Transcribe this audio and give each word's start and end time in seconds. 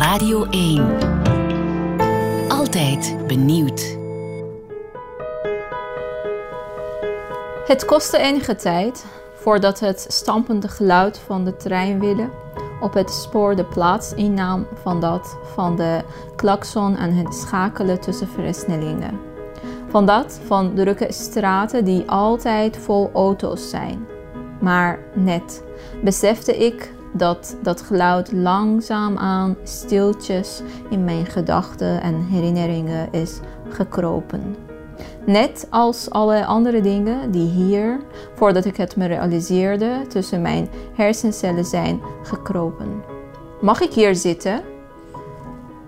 Radio 0.00 0.44
1. 0.50 0.98
Altijd 2.48 3.16
benieuwd. 3.26 3.96
Het 7.66 7.84
kostte 7.84 8.18
enige 8.18 8.56
tijd 8.56 9.06
voordat 9.34 9.80
het 9.80 10.06
stampende 10.08 10.68
geluid 10.68 11.18
van 11.18 11.44
de 11.44 11.56
treinwielen 11.56 12.30
op 12.80 12.94
het 12.94 13.10
spoor 13.10 13.56
de 13.56 13.64
plaats 13.64 14.14
innam 14.14 14.66
van 14.82 15.00
dat 15.00 15.38
van 15.54 15.76
de 15.76 16.00
klakson 16.36 16.96
en 16.96 17.14
het 17.14 17.34
schakelen 17.34 18.00
tussen 18.00 18.28
versnellingen. 18.28 19.20
Van 19.88 20.06
dat 20.06 20.40
van 20.46 20.74
drukke 20.74 21.12
straten 21.12 21.84
die 21.84 22.10
altijd 22.10 22.76
vol 22.76 23.10
auto's 23.12 23.70
zijn. 23.70 24.06
Maar 24.60 24.98
net 25.14 25.64
besefte 26.02 26.56
ik 26.56 26.98
dat 27.12 27.56
dat 27.62 27.80
geluid 27.80 28.32
langzaamaan 28.32 29.56
stiltjes 29.62 30.62
in 30.90 31.04
mijn 31.04 31.26
gedachten 31.26 32.02
en 32.02 32.26
herinneringen 32.26 33.12
is 33.12 33.40
gekropen. 33.68 34.56
Net 35.26 35.66
als 35.70 36.10
alle 36.10 36.46
andere 36.46 36.80
dingen 36.80 37.30
die 37.30 37.48
hier, 37.48 38.00
voordat 38.34 38.64
ik 38.64 38.76
het 38.76 38.96
me 38.96 39.06
realiseerde, 39.06 40.06
tussen 40.08 40.42
mijn 40.42 40.68
hersencellen 40.94 41.64
zijn 41.64 42.00
gekropen. 42.22 43.02
Mag 43.60 43.80
ik 43.80 43.92
hier 43.92 44.14
zitten? 44.14 44.60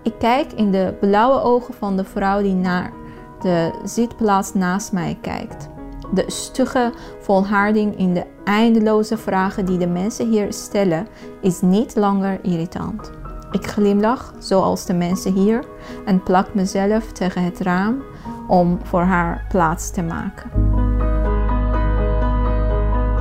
Ik 0.03 0.15
kijk 0.19 0.53
in 0.53 0.71
de 0.71 0.95
blauwe 1.01 1.41
ogen 1.43 1.75
van 1.75 1.97
de 1.97 2.05
vrouw 2.05 2.43
die 2.43 2.55
naar 2.55 2.93
de 3.41 3.71
zitplaats 3.85 4.55
naast 4.55 4.93
mij 4.93 5.19
kijkt. 5.21 5.69
De 6.15 6.25
stugge 6.27 6.93
volharding 7.21 7.99
in 7.99 8.15
de 8.15 8.25
eindeloze 8.45 9.17
vragen 9.17 9.65
die 9.65 9.79
de 9.79 9.87
mensen 9.87 10.29
hier 10.29 10.53
stellen 10.53 11.07
is 11.41 11.61
niet 11.61 11.97
langer 11.97 12.39
irritant. 12.43 13.11
Ik 13.51 13.67
glimlach, 13.67 14.35
zoals 14.39 14.87
de 14.87 14.95
mensen 14.95 15.33
hier, 15.33 15.65
en 16.05 16.23
plak 16.23 16.55
mezelf 16.55 17.13
tegen 17.13 17.45
het 17.45 17.61
raam 17.61 18.03
om 18.49 18.79
voor 18.83 19.03
haar 19.03 19.45
plaats 19.49 19.91
te 19.91 20.03
maken. 20.03 20.51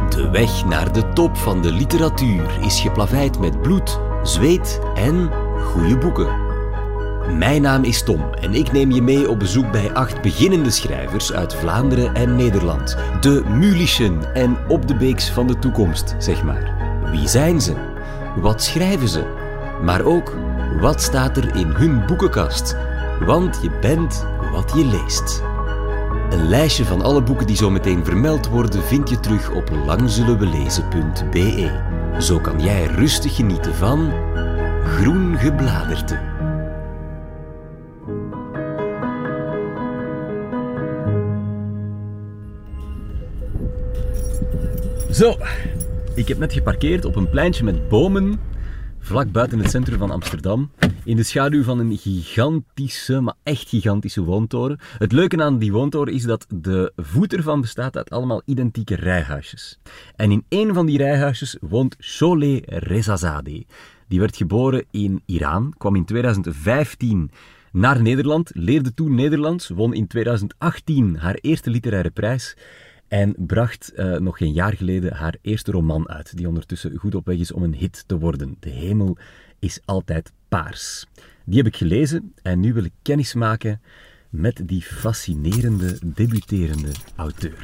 De 0.10 0.30
weg 0.32 0.66
naar 0.66 0.94
de 0.94 1.10
top 1.14 1.38
van 1.38 1.62
de 1.62 1.72
literatuur 1.72 2.60
is 2.62 2.82
geplaveid 2.82 3.40
met 3.40 3.62
bloed, 3.62 4.00
zweet 4.24 4.80
en 4.96 5.32
goede 5.64 5.98
boeken. 5.98 6.41
Mijn 7.30 7.62
naam 7.62 7.84
is 7.84 8.04
Tom 8.04 8.34
en 8.34 8.54
ik 8.54 8.72
neem 8.72 8.92
je 8.92 9.02
mee 9.02 9.30
op 9.30 9.40
bezoek 9.40 9.72
bij 9.72 9.94
acht 9.94 10.22
beginnende 10.22 10.70
schrijvers 10.70 11.34
uit 11.34 11.56
Vlaanderen 11.56 12.14
en 12.16 12.36
Nederland. 12.36 12.98
De 13.20 13.44
Mulischen 13.48 14.34
en 14.34 14.58
op 14.68 14.88
de 14.88 14.96
beeks 14.96 15.30
van 15.30 15.48
de 15.48 15.60
toekomst, 15.60 16.16
zeg 16.18 16.44
maar. 16.44 16.74
Wie 17.12 17.28
zijn 17.28 17.62
ze? 17.62 17.74
Wat 18.36 18.64
schrijven 18.64 19.08
ze? 19.08 19.24
Maar 19.82 20.02
ook, 20.02 20.36
wat 20.80 21.02
staat 21.02 21.38
er 21.38 21.56
in 21.56 21.68
hun 21.68 22.06
boekenkast? 22.06 22.76
Want 23.26 23.60
je 23.62 23.72
bent 23.82 24.26
wat 24.52 24.72
je 24.76 24.86
leest. 24.86 25.44
Een 26.30 26.48
lijstje 26.48 26.86
van 26.86 27.02
alle 27.02 27.24
boeken 27.24 27.48
die 27.48 27.56
zo 27.56 27.70
meteen 27.70 28.06
vermeld 28.06 28.48
worden 28.48 28.84
vind 28.84 29.10
je 29.10 29.20
terug 29.20 29.52
op 29.52 29.70
langzullenwelezen.be. 29.86 31.72
Zo 32.20 32.40
kan 32.40 32.62
jij 32.62 32.86
rustig 32.86 33.36
genieten 33.36 33.76
van 33.76 34.12
groen 34.84 35.38
gebladerte. 35.38 36.31
Zo, 45.22 45.38
ik 46.16 46.28
heb 46.28 46.38
net 46.38 46.54
geparkeerd 46.54 47.06
op 47.06 47.16
een 47.16 47.30
pleintje 47.30 47.64
met 47.64 47.90
bomen, 47.90 48.40
vlak 49.00 49.32
buiten 49.32 49.60
het 49.60 49.70
centrum 49.70 49.98
van 49.98 50.12
Amsterdam, 50.12 50.72
in 51.04 51.16
de 51.16 51.24
schaduw 51.24 51.64
van 51.64 51.80
een 51.80 51.98
gigantische, 51.98 53.20
maar 53.20 53.34
echt 53.44 53.70
gigantische 53.70 54.24
woontoren. 54.24 54.80
Het 54.98 55.12
leuke 55.12 55.44
aan 55.44 55.58
die 55.58 55.72
woontoren 55.72 56.14
is 56.14 56.24
dat 56.24 56.46
de 56.50 56.92
voet 56.96 57.34
ervan 57.34 57.62
bestaat 57.62 57.98
uit 57.98 58.10
allemaal 58.10 58.42
identieke 58.46 58.96
rijhuisjes. 58.96 59.80
En 60.16 60.32
in 60.32 60.46
een 60.50 60.74
van 60.74 60.86
die 60.86 60.98
rijhuisjes 60.98 61.58
woont 61.60 61.96
Sholeh 62.00 62.62
Rezazadeh. 62.66 63.64
Die 64.08 64.20
werd 64.20 64.38
geboren 64.38 64.86
in 64.92 65.22
Iran, 65.26 65.74
kwam 65.78 65.96
in 65.96 66.06
2015 66.06 67.32
naar 67.72 68.02
Nederland, 68.02 68.52
leerde 68.54 68.94
toen 68.94 69.16
Nederlands, 69.16 69.70
won 69.70 69.94
in 69.94 70.08
2018 70.08 71.18
haar 71.18 71.36
eerste 71.42 71.70
literaire 71.70 72.10
prijs 72.12 72.56
en 73.12 73.36
bracht 73.38 73.92
uh, 73.96 74.18
nog 74.18 74.38
geen 74.38 74.52
jaar 74.52 74.74
geleden 74.74 75.14
haar 75.14 75.36
eerste 75.42 75.72
roman 75.72 76.10
uit, 76.10 76.38
die 76.38 76.48
ondertussen 76.48 76.98
goed 76.98 77.16
op 77.16 77.26
weg 77.26 77.38
is 77.38 77.52
om 77.52 77.64
een 77.64 77.74
hit 77.74 78.04
te 78.08 78.20
worden. 78.20 78.56
De 78.60 78.70
hemel 78.70 79.18
is 79.60 79.80
altijd 79.86 80.32
paars. 80.48 81.08
Die 81.46 81.58
heb 81.58 81.68
ik 81.68 81.76
gelezen 81.76 82.34
en 82.42 82.60
nu 82.60 82.74
wil 82.74 82.84
ik 82.84 82.92
kennis 83.02 83.34
maken 83.34 83.82
met 84.30 84.62
die 84.66 84.82
fascinerende, 84.82 85.98
debuterende 86.04 86.92
auteur. 87.16 87.62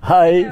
Hi! 0.00 0.46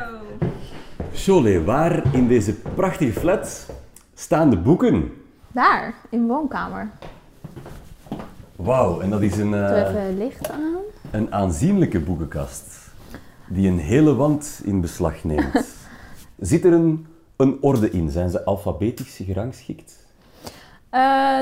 Cholet, 1.12 1.64
waar 1.64 2.14
in 2.14 2.28
deze 2.28 2.54
prachtige 2.54 3.20
flat 3.20 3.70
staan 4.14 4.50
de 4.50 4.58
boeken? 4.58 5.12
Daar, 5.52 5.94
in 6.10 6.20
de 6.20 6.26
woonkamer. 6.26 6.90
Wauw, 8.56 9.00
en 9.00 9.10
dat 9.10 9.22
is 9.22 9.36
een... 9.36 9.52
Uh, 9.52 9.88
even 9.88 10.18
licht 10.18 10.50
aan. 10.50 10.74
Een 11.10 11.32
aanzienlijke 11.32 12.00
boekenkast 12.00 12.85
die 13.48 13.68
een 13.68 13.78
hele 13.78 14.14
wand 14.14 14.60
in 14.64 14.80
beslag 14.80 15.24
neemt. 15.24 15.74
Zit 16.38 16.64
er 16.64 16.72
een, 16.72 17.06
een 17.36 17.56
orde 17.60 17.90
in? 17.90 18.10
Zijn 18.10 18.30
ze 18.30 18.44
alfabetisch 18.44 19.20
gerangschikt? 19.24 20.04
Uh, 20.92 21.40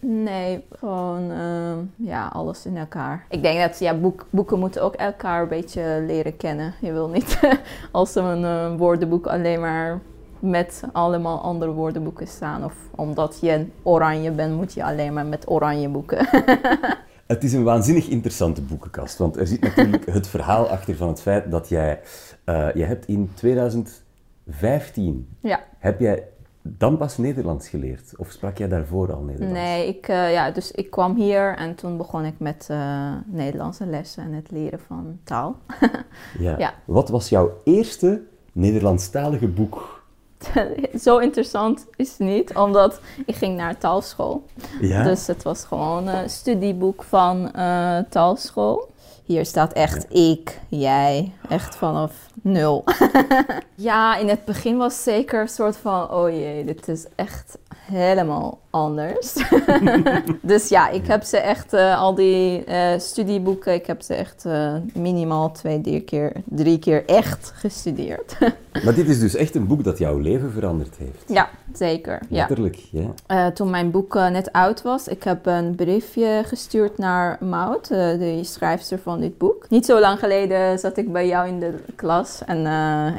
nee, 0.00 0.64
gewoon 0.78 1.30
uh, 1.30 1.76
ja, 1.96 2.26
alles 2.26 2.66
in 2.66 2.76
elkaar. 2.76 3.26
Ik 3.28 3.42
denk 3.42 3.60
dat 3.60 3.78
ja, 3.78 3.94
boek, 3.94 4.26
boeken 4.30 4.58
moeten 4.58 4.82
ook 4.82 4.94
elkaar 4.94 5.42
een 5.42 5.48
beetje 5.48 6.04
leren 6.06 6.36
kennen. 6.36 6.74
Je 6.80 6.92
wil 6.92 7.08
niet 7.08 7.40
als 7.90 8.14
een 8.14 8.42
uh, 8.42 8.76
woordenboek 8.76 9.26
alleen 9.26 9.60
maar 9.60 10.00
met 10.38 10.82
allemaal 10.92 11.40
andere 11.40 11.70
woordenboeken 11.70 12.26
staan. 12.26 12.64
Of 12.64 12.74
omdat 12.94 13.38
je 13.40 13.66
oranje 13.82 14.30
bent, 14.30 14.56
moet 14.56 14.74
je 14.74 14.84
alleen 14.84 15.12
maar 15.12 15.26
met 15.26 15.50
oranje 15.50 15.88
boeken. 15.88 16.28
Het 17.26 17.44
is 17.44 17.52
een 17.52 17.62
waanzinnig 17.62 18.08
interessante 18.08 18.62
boekenkast, 18.62 19.18
want 19.18 19.36
er 19.36 19.46
zit 19.46 19.60
natuurlijk 19.60 20.06
het 20.06 20.26
verhaal 20.26 20.68
achter 20.68 20.96
van 20.96 21.08
het 21.08 21.20
feit 21.20 21.50
dat 21.50 21.68
jij, 21.68 22.00
uh, 22.44 22.74
jij 22.74 22.86
hebt 22.86 23.06
in 23.06 23.30
2015, 23.34 25.28
ja. 25.40 25.64
heb 25.78 26.00
jij 26.00 26.28
dan 26.62 26.96
pas 26.96 27.18
Nederlands 27.18 27.68
geleerd? 27.68 28.12
Of 28.16 28.30
sprak 28.30 28.58
jij 28.58 28.68
daarvoor 28.68 29.12
al 29.12 29.22
Nederlands? 29.22 29.58
Nee, 29.58 29.88
ik, 29.88 30.08
uh, 30.08 30.32
ja, 30.32 30.50
dus 30.50 30.70
ik 30.70 30.90
kwam 30.90 31.16
hier 31.16 31.56
en 31.56 31.74
toen 31.74 31.96
begon 31.96 32.24
ik 32.24 32.34
met 32.38 32.68
uh, 32.70 33.12
Nederlandse 33.26 33.86
lessen 33.86 34.24
en 34.24 34.32
het 34.32 34.50
leren 34.50 34.80
van 34.86 35.18
taal. 35.24 35.56
ja. 36.38 36.58
ja. 36.58 36.74
Wat 36.84 37.08
was 37.08 37.28
jouw 37.28 37.60
eerste 37.64 38.22
Nederlandstalige 38.52 39.48
boek? 39.48 39.93
zo 41.04 41.18
interessant 41.18 41.86
is 41.96 42.10
het 42.10 42.18
niet, 42.18 42.54
omdat 42.54 43.00
ik 43.26 43.34
ging 43.34 43.56
naar 43.56 43.78
taalschool. 43.78 44.44
Ja? 44.80 45.02
Dus 45.02 45.26
het 45.26 45.42
was 45.42 45.64
gewoon 45.64 46.06
een 46.06 46.30
studieboek 46.30 47.02
van 47.02 47.52
uh, 47.56 47.98
taalschool. 48.10 48.92
Hier 49.24 49.46
staat 49.46 49.72
echt 49.72 50.06
ja. 50.08 50.20
ik, 50.30 50.60
jij, 50.68 51.32
echt 51.48 51.76
vanaf 51.76 52.12
nul. 52.42 52.84
ja, 53.74 54.16
in 54.16 54.28
het 54.28 54.44
begin 54.44 54.76
was 54.76 55.02
zeker 55.02 55.40
een 55.40 55.48
soort 55.48 55.76
van, 55.76 56.10
oh 56.10 56.30
jee, 56.30 56.64
dit 56.64 56.88
is 56.88 57.06
echt 57.14 57.58
helemaal 57.84 58.58
anders. 58.74 59.34
dus 60.42 60.68
ja, 60.68 60.88
ik 60.88 61.06
heb 61.06 61.22
ze 61.22 61.36
echt, 61.36 61.74
uh, 61.74 62.00
al 62.00 62.14
die 62.14 62.64
uh, 62.68 62.98
studieboeken, 62.98 63.74
ik 63.74 63.86
heb 63.86 64.02
ze 64.02 64.14
echt 64.14 64.44
uh, 64.46 64.74
minimaal 64.94 65.52
twee, 65.52 65.80
drie 65.80 66.00
keer, 66.00 66.32
drie 66.44 66.78
keer 66.78 67.04
echt 67.06 67.52
gestudeerd. 67.54 68.36
maar 68.84 68.94
dit 68.94 69.08
is 69.08 69.20
dus 69.20 69.34
echt 69.34 69.54
een 69.54 69.66
boek 69.66 69.84
dat 69.84 69.98
jouw 69.98 70.18
leven 70.18 70.52
veranderd 70.52 70.96
heeft. 70.98 71.24
Ja, 71.26 71.48
zeker. 71.72 72.20
Letterlijk, 72.28 72.76
ja. 72.90 73.08
ja. 73.26 73.52
toen 73.52 73.70
mijn 73.70 73.90
boek 73.90 74.14
net 74.14 74.52
uit 74.52 74.82
was, 74.82 75.08
ik 75.08 75.24
heb 75.24 75.46
een 75.46 75.74
briefje 75.74 76.42
gestuurd 76.46 76.98
naar 76.98 77.36
Maud, 77.40 77.88
de 77.88 78.40
schrijfster 78.42 78.98
van 78.98 79.20
dit 79.20 79.38
boek. 79.38 79.66
Niet 79.68 79.86
zo 79.86 80.00
lang 80.00 80.18
geleden 80.18 80.78
zat 80.78 80.96
ik 80.96 81.12
bij 81.12 81.26
jou 81.26 81.48
in 81.48 81.60
de 81.60 81.74
klas 81.96 82.42
en 82.46 82.66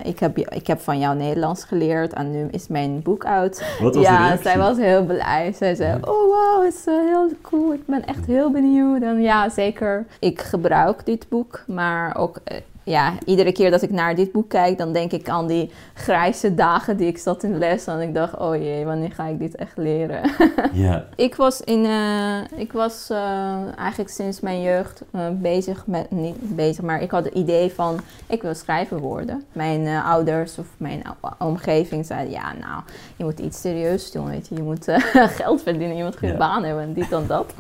ik, 0.04 0.19
heb, 0.19 0.38
ik 0.38 0.68
heb 0.68 0.80
van 0.80 1.00
jou 1.00 1.16
Nederlands 1.18 1.63
geleerd 1.63 2.13
en 2.13 2.31
nu 2.31 2.48
is 2.51 2.68
mijn 2.68 3.01
boek 3.01 3.25
uit. 3.25 3.63
Wat 3.81 3.95
was 3.95 4.04
ja, 4.04 4.36
de 4.36 4.38
zij 4.56 4.63
was 4.63 4.78
heel 4.78 5.06
blij. 5.06 5.54
Zij 5.54 5.75
zei, 5.75 5.96
oh 6.02 6.02
wow, 6.04 6.66
het 6.66 6.74
is 6.74 6.88
uh, 6.88 7.00
heel 7.00 7.30
cool. 7.42 7.74
Ik 7.74 7.86
ben 7.86 8.06
echt 8.06 8.25
heel 8.25 8.52
benieuwd. 8.52 9.02
En 9.02 9.22
ja, 9.22 9.50
zeker. 9.50 10.06
Ik 10.19 10.42
gebruik 10.42 11.06
dit 11.06 11.30
boek, 11.30 11.63
maar 11.68 12.18
ook... 12.18 12.38
Ja, 12.86 13.14
iedere 13.26 13.52
keer 13.52 13.72
dat 13.72 13.82
ik 13.82 13.90
naar 13.92 14.16
dit 14.16 14.32
boek 14.32 14.50
kijk, 14.50 14.78
dan 14.78 14.94
denk 14.94 15.12
ik 15.12 15.30
aan 15.30 15.48
die 15.48 15.72
grijze 15.94 16.56
dagen 16.56 16.98
die 16.98 17.08
ik 17.08 17.18
zat 17.18 17.44
in 17.44 17.58
les. 17.58 17.88
En 17.88 18.00
ik 18.02 18.14
dacht, 18.14 18.38
oh 18.38 18.56
jee, 18.56 18.86
wanneer 18.86 19.12
ga 19.12 19.26
ik 19.26 19.40
dit 19.40 19.56
echt 19.56 19.78
leren? 19.78 20.22
Ja. 20.74 21.06
ik 21.16 21.36
was, 21.36 21.62
in, 21.62 21.86
eh, 21.86 22.60
ik 22.60 22.72
was 22.72 23.10
eh, 23.10 23.78
eigenlijk 23.78 24.10
sinds 24.10 24.40
mijn 24.40 24.62
jeugd 24.62 25.02
eh, 25.12 25.22
bezig 25.34 25.88
met, 25.88 26.12
niet 26.12 26.56
bezig, 26.56 26.84
maar 26.84 27.02
ik 27.02 27.12
had 27.12 27.24
het 27.26 27.34
idee 27.34 27.72
van, 27.72 28.00
ik 28.28 28.42
wil 28.42 28.54
schrijver 28.56 29.00
worden. 29.00 29.44
Mijn 29.52 30.04
ouders 30.04 30.58
of 30.58 30.68
mijn 30.78 31.02
omgeving 31.40 32.06
zeiden, 32.06 32.31
ja 32.31 32.54
nou, 32.60 32.81
je 33.16 33.24
moet 33.24 33.40
iets 33.40 33.62
serieus 33.62 34.12
doen, 34.12 34.30
weet 34.30 34.48
je. 34.48 34.56
Je 34.56 34.64
moet 34.64 34.86
geld 35.42 35.62
verdienen, 35.62 35.98
je 35.98 36.04
moet 36.04 36.18
geen 36.18 36.31
Ja. 36.31 36.38
baan 36.38 36.64
hebben 36.64 36.84
en 36.84 36.94
dit 36.94 37.12
en 37.12 37.28
dat. 37.28 37.54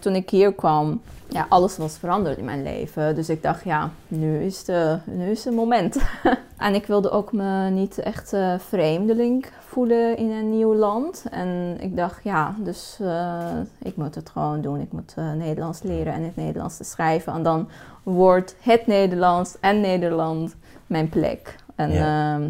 Toen 0.00 0.14
ik 0.14 0.30
hier 0.30 0.52
kwam, 0.54 1.00
ja, 1.32 1.46
alles 1.48 1.76
was 1.76 1.98
veranderd 1.98 2.38
in 2.38 2.44
mijn 2.44 2.62
leven. 2.62 3.14
Dus 3.14 3.28
ik 3.28 3.42
dacht, 3.42 3.64
ja, 3.64 3.90
nu 4.08 4.44
is, 4.44 4.64
de, 4.64 4.98
nu 5.04 5.30
is 5.30 5.44
het 5.44 5.54
moment. 5.54 5.96
en 6.58 6.74
ik 6.74 6.86
wilde 6.86 7.10
ook 7.10 7.32
me 7.32 7.70
niet 7.70 7.98
echt 7.98 8.32
eh, 8.32 8.54
vreemdeling 8.58 9.46
voelen 9.60 10.16
in 10.16 10.30
een 10.30 10.50
nieuw 10.50 10.74
land. 10.74 11.24
En 11.30 11.76
ik 11.80 11.96
dacht, 11.96 12.24
ja, 12.24 12.54
dus 12.58 12.98
eh, 13.00 13.58
ik 13.82 13.96
moet 13.96 14.14
het 14.14 14.30
gewoon 14.30 14.60
doen. 14.60 14.80
Ik 14.80 14.92
moet 14.92 15.14
eh, 15.16 15.32
Nederlands 15.32 15.82
leren 15.82 16.12
en 16.12 16.22
het 16.22 16.36
Nederlands 16.36 16.76
te 16.76 16.84
schrijven. 16.84 17.32
En 17.32 17.42
dan 17.42 17.68
wordt 18.02 18.56
het 18.60 18.86
Nederlands 18.86 19.56
en 19.60 19.80
Nederland 19.80 20.56
mijn 20.86 21.08
plek. 21.08 21.56
En 21.74 21.90
Ja. 21.90 22.38
ja, 22.38 22.40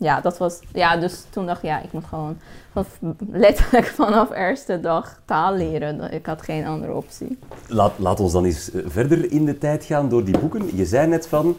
ja 0.00 0.20
dat 0.20 0.38
was, 0.38 0.58
ja, 0.72 0.96
dus 0.96 1.24
toen 1.30 1.46
dacht 1.46 1.58
ik, 1.62 1.68
ja, 1.68 1.82
ik 1.82 1.92
moet 1.92 2.04
gewoon 2.04 2.36
letterlijk 3.32 3.86
vanaf 4.02 4.30
eerste 4.30 4.80
dag 4.80 5.20
taal 5.24 5.54
leren. 5.54 6.12
Ik 6.12 6.26
had 6.26 6.42
geen 6.42 6.66
andere 6.66 6.92
optie. 6.92 7.38
Laat, 7.66 7.92
laat 7.98 8.20
ons 8.20 8.32
dan 8.32 8.44
eens 8.44 8.70
eh, 8.70 8.82
verder 8.86 9.32
in 9.32 9.44
de 9.44 9.58
tijd 9.58 9.84
gaan 9.84 10.08
door 10.08 10.24
die 10.24 10.38
boeken. 10.38 10.76
Je 10.76 10.86
zei 10.86 11.06
net 11.08 11.26
van, 11.28 11.56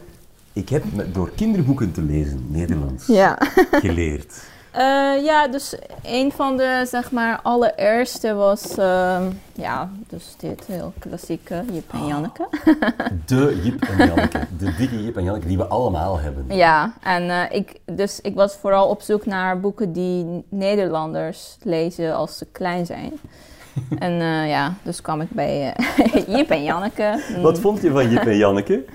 ik 0.53 0.69
heb 0.69 0.83
door 1.13 1.29
kinderboeken 1.35 1.91
te 1.91 2.01
lezen 2.01 2.45
Nederlands 2.49 3.07
Ja. 3.07 3.37
geleerd. 3.71 4.33
Eh, 4.71 5.23
ja, 5.23 5.47
dus 5.47 5.75
een 6.03 6.31
van 6.31 6.57
de, 6.57 6.85
zeg 6.87 7.11
maar, 7.11 7.39
allereerste 7.43 8.33
was, 8.33 8.77
ehm, 8.77 9.23
ja, 9.53 9.89
dus 10.07 10.35
dit 10.37 10.65
heel 10.65 10.93
klassieke, 10.99 11.63
Jip 11.71 11.93
en 11.93 12.07
Janneke. 12.07 12.47
De 13.25 13.61
Jip 13.63 13.81
en 13.81 14.07
Janneke. 14.07 14.47
De 14.57 14.75
dikke 14.75 15.03
Jip 15.03 15.17
en 15.17 15.23
Janneke 15.23 15.47
die 15.47 15.57
we 15.57 15.65
allemaal 15.65 16.19
hebben. 16.19 16.45
Ja, 16.47 16.93
en 17.03 17.29
eh, 17.29 17.57
ik, 17.57 17.79
dus 17.85 18.21
ik 18.21 18.35
was 18.35 18.55
vooral 18.55 18.87
op 18.87 19.01
zoek 19.01 19.25
naar 19.25 19.59
boeken 19.59 19.93
die 19.93 20.45
Nederlanders 20.49 21.57
lezen 21.61 22.15
als 22.15 22.37
ze 22.37 22.45
klein 22.51 22.85
zijn. 22.85 23.13
en 23.99 24.11
eh, 24.21 24.49
ja, 24.49 24.73
dus 24.83 25.01
kwam 25.01 25.21
ik 25.21 25.29
bij 25.29 25.75
Jip 26.27 26.49
en 26.49 26.63
Janneke. 26.63 27.23
Mm. 27.35 27.41
Wat 27.41 27.59
vond 27.59 27.81
je 27.81 27.91
van 27.91 28.09
Jip 28.09 28.25
en 28.25 28.37
Janneke? 28.37 28.85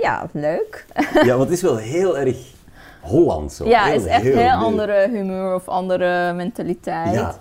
Ja, 0.00 0.28
leuk. 0.32 0.86
Ja, 1.22 1.36
want 1.36 1.48
het 1.48 1.50
is 1.50 1.62
wel 1.62 1.76
heel 1.76 2.18
erg 2.18 2.53
Hollands. 3.04 3.56
Zo. 3.56 3.68
Ja, 3.68 3.84
het 3.86 4.00
is 4.00 4.06
echt 4.06 4.22
heel, 4.22 4.34
leuk. 4.34 4.52
andere 4.52 5.08
humeur 5.10 5.54
of 5.54 5.68
andere 5.68 6.32
mentaliteit. 6.32 7.14
Ja. 7.14 7.34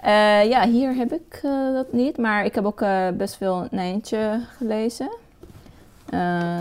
Eh, 0.00 0.48
ja, 0.48 0.68
hier 0.68 0.94
heb 0.94 1.12
ik 1.12 1.40
eh, 1.42 1.72
dat 1.72 1.92
niet, 1.92 2.18
maar 2.18 2.44
ik 2.44 2.54
heb 2.54 2.64
ook 2.64 2.80
eh, 2.80 3.08
best 3.14 3.36
veel 3.36 3.66
Nijntje 3.70 4.40
gelezen. 4.56 5.10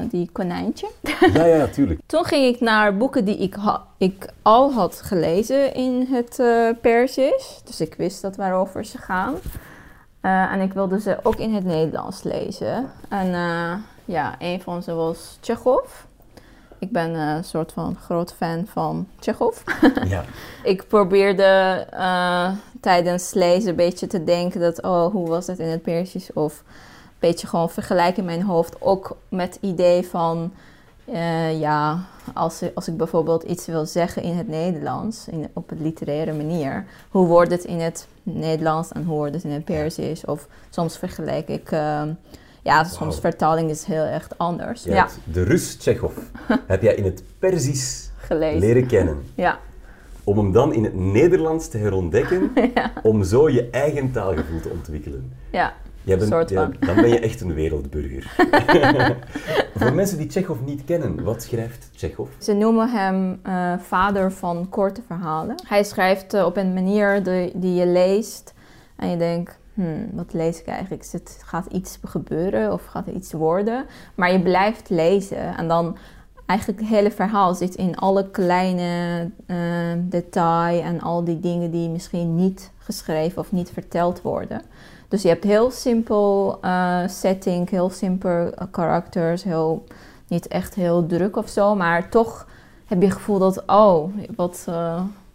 Die 0.10 0.30
konijntje. 0.32 0.88
Ja, 1.34 1.46
ja, 1.46 1.58
natuurlijk. 1.58 2.00
Toen 2.06 2.26
ging 2.26 2.56
ik 2.56 2.60
naar 2.60 2.98
boeken 2.98 3.26
die 3.26 3.38
ik, 3.38 3.56
ik 3.98 4.28
al 4.42 4.74
had 4.74 5.02
gelezen 5.02 5.74
in 5.74 6.08
het 6.10 6.42
Persisch. 6.82 7.62
Dus 7.64 7.82
ik 7.82 7.96
wist 7.98 8.22
dat 8.22 8.36
waarover 8.36 8.86
ze 8.86 8.98
gaan. 8.98 9.34
En 10.22 10.62
ik 10.62 10.74
wilde 10.74 11.00
ze 11.00 11.18
ook 11.24 11.36
in 11.36 11.54
het 11.54 11.66
Nederlands 11.66 12.24
lezen. 12.24 12.92
En 13.10 13.32
ja, 14.06 14.36
een 14.40 14.62
van 14.62 14.84
ze 14.84 14.94
was 14.94 15.38
Tsjechov. 15.40 16.06
Ik 16.80 16.92
ben 16.92 17.16
eh, 17.16 17.36
een 17.36 17.44
soort 17.44 17.72
van 17.72 17.96
groot 17.96 18.34
fan 18.34 18.66
van 18.68 19.08
Tsjechov. 19.20 19.62
Ja. 20.08 20.24
Ik 20.64 20.88
probeerde 20.88 21.86
eh, 21.92 22.52
tijdens 22.82 23.34
lezen 23.34 23.70
een 23.70 23.76
beetje 23.76 24.08
te 24.08 24.24
denken 24.24 24.60
dat, 24.60 24.82
oh, 24.82 25.12
hoe 25.12 25.28
was 25.28 25.48
het 25.48 25.60
in 25.60 25.68
het 25.68 25.82
Persisch? 25.82 26.34
Of 26.34 26.60
een 26.60 27.16
beetje 27.20 27.48
gewoon 27.48 27.70
vergelijken 27.70 28.18
in 28.18 28.26
mijn 28.26 28.44
hoofd. 28.44 28.82
Ook 28.82 29.18
met 29.30 29.54
het 29.54 29.64
idee 29.64 30.08
van, 30.08 30.52
eh, 31.06 31.60
ja, 31.60 32.00
als, 32.34 32.62
als 32.76 32.88
ik 32.88 32.98
bijvoorbeeld 32.98 33.44
iets 33.44 33.66
wil 33.66 33.86
zeggen 33.86 34.24
in 34.24 34.38
het 34.38 34.48
Nederlands, 34.48 35.28
in, 35.28 35.50
op 35.54 35.72
een 35.72 35.82
literaire 35.82 36.34
manier, 36.34 36.86
hoe 37.10 37.28
wordt 37.28 37.52
het 37.52 37.64
in 37.64 37.80
het 37.80 38.08
Nederlands 38.24 38.92
en 38.92 39.04
hoe 39.04 39.16
wordt 39.16 39.34
het 39.34 39.44
in 39.44 39.52
het 39.52 39.66
Persisch? 39.66 40.26
Of 40.26 40.48
soms 40.70 40.98
vergelijk 40.98 41.48
ik, 41.48 41.72
eh, 41.72 42.04
ja, 42.70 42.84
soms 42.84 43.00
Wauw. 43.00 43.20
vertaling 43.32 43.70
is 43.70 43.84
heel 43.84 44.04
echt 44.04 44.38
anders. 44.38 44.84
Ja, 44.84 45.08
De 45.24 45.44
Rus 45.44 45.76
Tsjechov 45.76 46.14
heb 46.68 46.82
jij 46.82 46.96
in 46.96 47.04
het 47.04 47.24
Persisch 47.40 48.12
gelezen. 48.18 48.60
leren 48.60 48.88
kennen. 48.88 49.18
Ja. 49.36 49.60
Om 50.24 50.38
hem 50.38 50.52
dan 50.52 50.74
in 50.74 50.84
het 50.84 50.96
Nederlands 50.96 51.68
te 51.68 51.78
herontdekken. 51.78 52.52
Om 53.04 53.24
zo 53.24 53.50
je 53.50 53.70
eigen 53.70 54.12
taalgevoel 54.12 54.60
te 54.60 54.70
ontwikkelen. 54.70 55.34
ja. 55.50 55.74
Jij 56.04 56.18
bent, 56.18 56.30
Soort 56.30 56.50
ja, 56.50 56.62
van. 56.64 56.76
dan 56.80 56.96
ben 56.96 57.10
je 57.10 57.20
echt 57.20 57.42
een 57.42 57.54
wereldburger. 57.54 58.32
Voor 59.76 59.94
mensen 59.94 60.18
die 60.18 60.28
Tsjechov 60.28 60.58
niet 60.66 60.84
kennen, 60.86 61.24
wat 61.24 61.44
schrijft 61.44 61.90
Tsjechov? 61.96 62.30
Ze 62.38 62.54
noemen 62.54 62.90
hem 62.90 63.40
eh, 63.44 63.74
vader 63.80 64.32
van 64.32 64.70
korte 64.70 65.02
verhalen. 65.08 65.56
Hij 65.68 65.84
schrijft 65.84 66.34
eh, 66.34 66.46
op 66.46 66.58
een 66.58 66.74
manier 66.74 67.24
die, 67.24 67.52
die 67.56 67.74
je 67.74 67.86
leest 67.88 68.54
en 68.96 69.10
je 69.10 69.18
denkt, 69.18 69.59
hmm, 69.80 70.10
wat 70.14 70.34
lees 70.34 70.60
ik 70.60 70.68
eigenlijk? 70.68 71.04
Is 71.04 71.14
het, 71.14 71.42
gaat 71.46 71.66
iets 71.66 72.00
gebeuren 72.06 72.74
of 72.74 72.86
gaat 72.86 73.08
er 73.08 73.14
iets 73.14 73.32
worden? 73.32 73.86
Maar 74.16 74.32
je 74.32 74.42
blijft 74.42 74.90
lezen 74.90 75.58
en 75.58 75.68
dan 75.68 75.98
eigenlijk 76.46 76.80
het 76.80 76.90
hele 76.90 77.12
verhaal 77.12 77.56
zit 77.56 77.76
in 77.76 77.98
alle 77.98 78.30
kleine 78.30 79.32
eh 79.46 79.58
details 79.98 80.82
en 80.82 81.02
al 81.02 81.24
die 81.24 81.40
dingen 81.40 81.72
die 81.72 81.90
misschien 81.90 82.36
niet 82.36 82.72
geschreven 82.78 83.42
of 83.42 83.52
niet 83.52 83.70
verteld 83.70 84.22
worden. 84.22 84.62
Dus 85.08 85.22
je 85.22 85.28
hebt 85.28 85.44
heel 85.44 85.72
simpel 85.72 86.58
eh, 86.62 87.08
setting, 87.08 87.70
heel 87.70 87.90
simpel 87.90 88.54
eh, 88.54 88.68
karakters, 88.72 89.44
heel, 89.44 89.84
niet 90.28 90.48
echt 90.48 90.76
heel 90.76 91.06
druk 91.06 91.36
of 91.36 91.50
zo, 91.50 91.76
maar 91.76 92.10
toch 92.10 92.48
heb 92.86 93.00
je 93.00 93.08
het 93.08 93.16
gevoel 93.16 93.40
dat, 93.40 93.64
oh, 93.66 94.14
wat, 94.36 94.68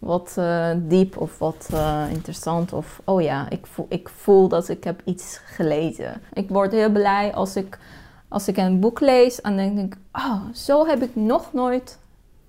wat 0.05 0.33
eh, 0.37 0.69
diep 0.77 1.17
of 1.17 1.39
wat 1.39 1.69
eh, 1.73 2.03
interessant. 2.09 2.73
Of, 2.73 3.01
oh 3.03 3.21
ja, 3.21 3.49
ik 3.49 3.65
voel, 3.67 3.85
ik 3.89 4.09
voel 4.09 4.47
dat 4.47 4.69
ik 4.69 4.83
heb 4.83 5.01
iets 5.05 5.41
gelezen. 5.45 6.21
Ik 6.33 6.49
word 6.49 6.71
heel 6.71 6.91
blij 6.91 7.33
als 7.33 7.55
ik, 7.55 7.79
als 8.27 8.47
ik 8.47 8.57
een 8.57 8.79
boek 8.79 8.99
lees 8.99 9.41
en 9.41 9.55
denk 9.55 9.79
ik, 9.79 9.97
oh, 10.11 10.41
zo 10.53 10.85
heb 10.85 11.01
ik 11.01 11.15
nog 11.15 11.53
nooit 11.53 11.99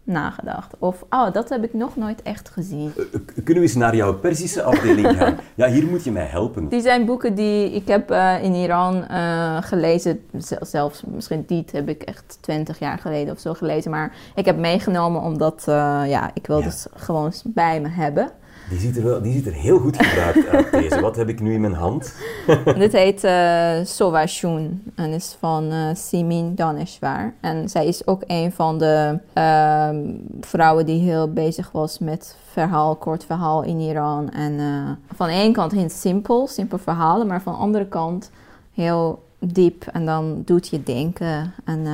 nagedacht. 0.06 0.72
Of, 0.78 1.04
oh, 1.10 1.32
dat 1.32 1.48
heb 1.48 1.64
ik 1.64 1.74
nog 1.74 1.96
nooit 1.96 2.22
echt 2.22 2.48
gezien. 2.48 2.92
Eh, 2.96 3.04
Kunnen 3.34 3.54
we 3.54 3.60
eens 3.60 3.74
naar 3.74 3.96
jouw 3.96 4.14
Persische 4.14 4.62
afdeling 4.62 5.16
gaan? 5.16 5.36
Ja, 5.54 5.68
hier 5.68 5.86
moet 5.86 6.04
je 6.04 6.12
mij 6.12 6.24
helpen. 6.26 6.68
Die 6.68 6.80
zijn 6.80 7.04
boeken 7.04 7.34
die 7.34 7.70
ik 7.70 7.88
heb 7.88 8.10
eh, 8.10 8.42
in 8.42 8.54
Iran 8.54 9.04
eh, 9.06 9.56
gelezen. 9.62 10.20
Zelfs 10.60 11.02
misschien 11.06 11.44
die 11.46 11.64
heb 11.72 11.88
ik 11.88 12.02
echt 12.02 12.38
twintig 12.40 12.78
jaar 12.78 12.98
geleden 12.98 13.34
of 13.34 13.40
zo 13.40 13.54
gelezen. 13.54 13.90
Maar 13.90 14.12
ik 14.34 14.44
heb 14.44 14.56
meegenomen 14.58 15.20
omdat 15.22 15.62
ja, 15.66 16.30
ik 16.34 16.46
wil 16.46 16.58
Ja. 16.58 16.64
het 16.64 16.88
gewoon 16.94 17.32
bij 17.44 17.80
me 17.80 17.88
hebben. 17.88 18.30
Die 18.68 18.78
ziet 18.78 18.96
er, 18.96 19.02
wel, 19.02 19.22
die 19.22 19.32
ziet 19.32 19.46
er 19.46 19.52
heel 19.52 19.78
goed 19.78 19.96
gebruikt 19.96 20.48
uit, 20.48 20.72
deze. 20.82 21.00
Wat 21.00 21.16
heb 21.16 21.28
ik 21.28 21.40
nu 21.40 21.52
in 21.52 21.60
mijn 21.60 21.72
hand? 21.72 22.14
Dit 22.78 22.92
heet 22.92 23.24
eh 23.24 23.74
Sovashun 23.84 24.82
en 24.94 25.10
is 25.10 25.36
van 25.38 25.70
eh, 25.70 25.94
Simin 25.94 26.54
Daneshwar. 26.54 27.34
En 27.40 27.68
zij 27.68 27.86
is 27.86 28.06
ook 28.06 28.22
een 28.26 28.52
van 28.52 28.78
de 28.78 29.18
ehm, 29.32 29.96
vrouwen 30.40 30.86
die 30.86 31.00
heel 31.00 31.32
bezig 31.32 31.70
was 31.72 31.98
met 31.98 32.36
verhaal, 32.50 32.96
kort 32.96 33.24
verhaal 33.24 33.62
in 33.62 33.80
Iran. 33.80 34.30
En 34.30 34.58
eh, 34.58 35.14
van 35.16 35.26
de 35.26 35.32
ene 35.32 35.52
kant 35.52 35.72
heel 35.72 35.88
simpel, 35.88 36.46
simpel 36.46 36.78
verhalen, 36.78 37.26
maar 37.26 37.42
van 37.42 37.52
de 37.52 37.58
andere 37.58 37.86
kant 37.86 38.30
heel 38.72 39.22
diep. 39.38 39.84
En 39.92 40.06
dan 40.06 40.42
doet 40.44 40.68
je 40.68 40.82
denken. 40.82 41.52
En, 41.64 41.86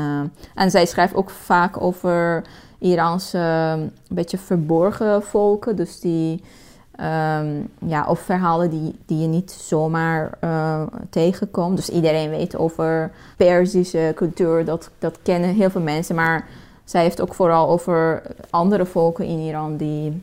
en 0.54 0.70
zij 0.70 0.86
schrijft 0.86 1.14
ook 1.14 1.30
vaak 1.30 1.80
over 1.80 2.44
Iraanse 2.78 3.38
een 3.38 3.92
beetje 4.08 4.38
verborgen 4.38 5.22
volken. 5.22 5.76
Dus 5.76 6.00
die 6.00 6.42
Ehm, 6.96 7.60
ja, 7.78 8.06
of 8.08 8.20
verhalen 8.20 8.70
die, 8.70 8.94
die 9.06 9.18
je 9.18 9.26
niet 9.26 9.50
zomaar 9.50 10.36
eh, 10.40 10.82
tegenkomt. 11.10 11.76
Dus 11.76 11.88
iedereen 11.88 12.30
weet 12.30 12.56
over 12.56 13.10
Perzische 13.36 14.12
cultuur, 14.14 14.64
dat, 14.64 14.90
dat 14.98 15.18
kennen 15.22 15.54
heel 15.54 15.70
veel 15.70 15.80
mensen. 15.80 16.14
Maar 16.14 16.48
zij 16.84 17.02
heeft 17.02 17.20
ook 17.20 17.34
vooral 17.34 17.68
over 17.68 18.22
andere 18.50 18.86
volken 18.86 19.24
in 19.24 19.38
Iran 19.38 19.76
die 19.76 20.22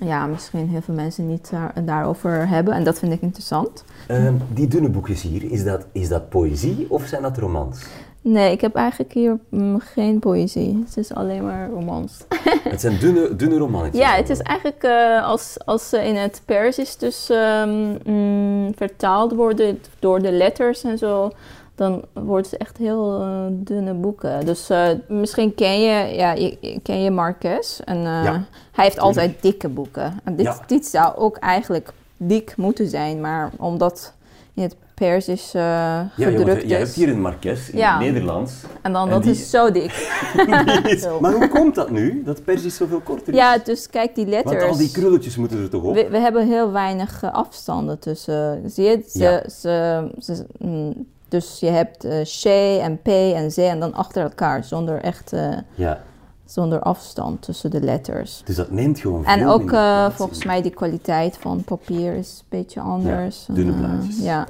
ja, 0.00 0.26
misschien 0.26 0.68
heel 0.68 0.82
veel 0.82 0.94
mensen 0.94 1.28
niet 1.28 1.50
daar, 1.50 1.84
daarover 1.84 2.48
hebben. 2.48 2.74
En 2.74 2.84
dat 2.84 2.98
vind 2.98 3.12
ik 3.12 3.22
interessant. 3.22 3.84
Ehm, 4.06 4.34
die 4.52 4.68
dunne 4.68 4.88
boekjes 4.88 5.22
hier, 5.22 5.50
is 5.50 5.64
dat, 5.64 5.86
is 5.92 6.08
dat 6.08 6.28
poëzie 6.28 6.86
of 6.88 7.04
zijn 7.04 7.22
dat 7.22 7.38
romans? 7.38 7.86
Nee, 8.22 8.52
ik 8.52 8.60
heb 8.60 8.74
eigenlijk 8.74 9.12
hier 9.12 9.38
mm, 9.48 9.80
geen 9.80 10.18
poëzie. 10.18 10.82
Het 10.86 10.96
is 10.96 11.14
alleen 11.14 11.44
maar 11.44 11.68
romans. 11.70 12.12
Het 12.68 12.80
zijn 12.80 12.98
dunne, 12.98 13.36
dunne 13.36 13.56
romannetjes. 13.58 14.02
Ja, 14.02 14.14
het 14.14 14.30
is 14.30 14.38
eigenlijk 14.40 14.82
eh, 14.82 15.26
als, 15.26 15.56
als 15.64 15.88
ze 15.88 16.06
in 16.06 16.16
het 16.16 16.42
Persisch 16.44 16.96
dus 16.96 17.30
ehm, 17.30 17.96
mm, 18.04 18.72
vertaald 18.76 19.32
worden 19.32 19.80
door 19.98 20.22
de 20.22 20.32
letters 20.32 20.82
en 20.82 20.98
zo, 20.98 21.30
dan 21.74 22.04
wordt 22.12 22.50
het 22.50 22.60
echt 22.60 22.76
heel 22.76 23.20
eh, 23.20 23.44
dunne 23.50 23.94
boeken. 23.94 24.46
Dus 24.46 24.70
eh, 24.70 24.88
misschien 25.08 25.54
ken 25.54 25.80
je, 25.80 26.14
ja, 26.14 26.32
je, 26.32 26.78
ken 26.82 27.02
je 27.02 27.10
Marquez. 27.10 27.80
En, 27.80 28.00
Ja, 28.00 28.44
hij 28.72 28.84
heeft 28.84 28.98
altijd 28.98 29.42
dikke 29.42 29.68
boeken. 29.68 30.20
En 30.24 30.36
dit, 30.36 30.46
Ja. 30.46 30.58
dit 30.66 30.86
zou 30.86 31.16
ook 31.16 31.36
eigenlijk 31.36 31.92
dik 32.16 32.56
moeten 32.56 32.88
zijn, 32.88 33.20
maar 33.20 33.50
omdat 33.56 34.12
in 34.54 34.62
het 34.62 34.76
Persisch 35.06 35.54
eh 35.54 35.60
Ja, 35.62 36.08
ja, 36.16 36.30
gedrukt 36.30 36.62
je 36.62 36.66
is. 36.68 36.78
hebt 36.78 36.92
hier 36.92 37.08
een 37.08 37.20
Marques 37.20 37.70
in 37.70 37.78
Ja. 37.78 37.92
het 37.92 38.00
Nederlands. 38.00 38.52
En 38.82 38.92
dan, 38.92 39.06
en 39.06 39.10
dat 39.14 39.22
die- 39.22 39.32
is 39.32 39.50
zo 39.50 39.70
dik. 39.70 40.10
Maar 41.20 41.32
hoe 41.32 41.48
komt 41.48 41.74
dat 41.74 41.90
nu, 41.90 42.22
dat 42.24 42.44
Persisch 42.44 42.76
zoveel 42.76 43.00
korter 43.00 43.28
is? 43.32 43.38
Ja, 43.38 43.58
dus 43.58 43.90
kijk 43.90 44.14
die 44.14 44.26
letters. 44.26 44.56
Want 44.60 44.70
al 44.72 44.78
die 44.78 44.90
krulletjes 44.90 45.36
moeten 45.36 45.62
er 45.62 45.68
toch 45.70 45.82
op? 45.82 45.94
We, 45.94 46.08
we 46.10 46.18
hebben 46.18 46.46
heel 46.48 46.72
weinig 46.72 47.22
eh, 47.22 47.32
afstanden 47.32 47.98
tussen. 47.98 48.62
Zie 48.70 48.84
je? 48.84 49.04
Ze, 49.08 49.18
Ja. 49.18 49.42
ze, 49.48 50.10
ze- 50.18 50.46
mm, 50.58 51.06
dus 51.28 51.60
je 51.60 51.66
hebt 51.70 52.04
eh 52.04 52.20
C 52.42 52.44
en 52.80 52.98
P 53.02 53.06
en 53.08 53.50
Z 53.50 53.58
en 53.58 53.80
dan 53.80 53.94
achter 53.94 54.22
elkaar, 54.22 54.64
zonder 54.64 55.00
echt 55.00 55.32
eh, 55.32 55.48
Ja, 55.74 56.00
zonder 56.44 56.80
afstand 56.80 57.42
tussen 57.42 57.70
de 57.70 57.80
letters. 57.80 58.42
dus 58.44 58.56
dat 58.56 58.70
neemt 58.70 58.98
gewoon 58.98 59.24
En 59.24 59.38
veel 59.38 59.52
ook 59.52 59.60
eh, 59.62 59.66
plaats 59.68 60.14
volgens 60.16 60.44
mij 60.44 60.62
die 60.62 60.70
kwaliteit 60.74 61.36
van 61.40 61.62
papier 61.64 62.14
is 62.14 62.38
een 62.40 62.46
beetje 62.58 62.80
anders. 62.80 63.46
dunne 63.52 63.72
En, 63.72 63.78
eh, 63.84 63.84
plaatjes. 63.90 64.18
ja. 64.24 64.46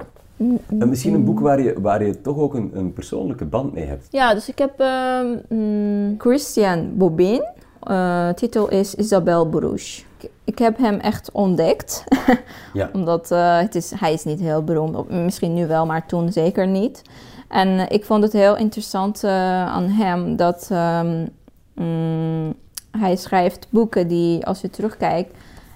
En 0.79 0.89
misschien 0.89 1.15
een 1.15 1.25
boek 1.25 1.41
waar 1.41 1.61
je, 1.61 1.81
waar 1.81 2.05
je 2.05 2.21
toch 2.21 2.37
ook 2.37 2.55
een, 2.55 2.71
een 2.75 2.93
persoonlijke 2.93 3.45
band 3.45 3.73
mee 3.73 3.85
hebt. 3.85 4.07
Ja, 4.11 4.35
dus 4.35 4.49
ik 4.49 4.59
heb 4.59 4.81
ehm, 4.81 5.37
mm, 5.49 6.15
Christian 6.19 6.97
Bobin. 6.97 7.45
Eh, 7.83 8.29
titel 8.29 8.69
is 8.69 8.95
Isabel 8.95 9.47
Brouche. 9.47 10.03
Ik, 10.19 10.31
ik 10.45 10.59
heb 10.59 10.79
hem 10.79 10.99
echt 10.99 11.31
ontdekt. 11.33 12.05
Ja. 12.73 12.91
Omdat 12.93 13.31
eh, 13.31 13.59
het 13.59 13.75
is, 13.75 13.91
hij 13.91 14.13
is 14.13 14.25
niet 14.25 14.41
heel 14.41 14.65
beroemd. 14.65 15.11
Misschien 15.11 15.55
nu 15.55 15.67
wel, 15.67 15.87
maar 15.87 16.07
toen 16.07 16.33
zeker 16.33 16.67
niet. 16.67 17.03
En 17.49 17.69
eh, 17.79 17.85
ik 17.89 18.05
vond 18.05 18.23
het 18.23 18.33
heel 18.33 18.57
interessant 18.57 19.25
aan 19.25 19.89
hem 19.89 20.37
dat 20.37 20.69
ehm, 20.71 21.27
mm, 21.75 22.55
hij 22.91 23.17
schrijft 23.17 23.67
boeken 23.71 24.09
die, 24.09 24.47
als 24.47 24.61
je 24.61 24.71
terugkijkt, 24.71 25.35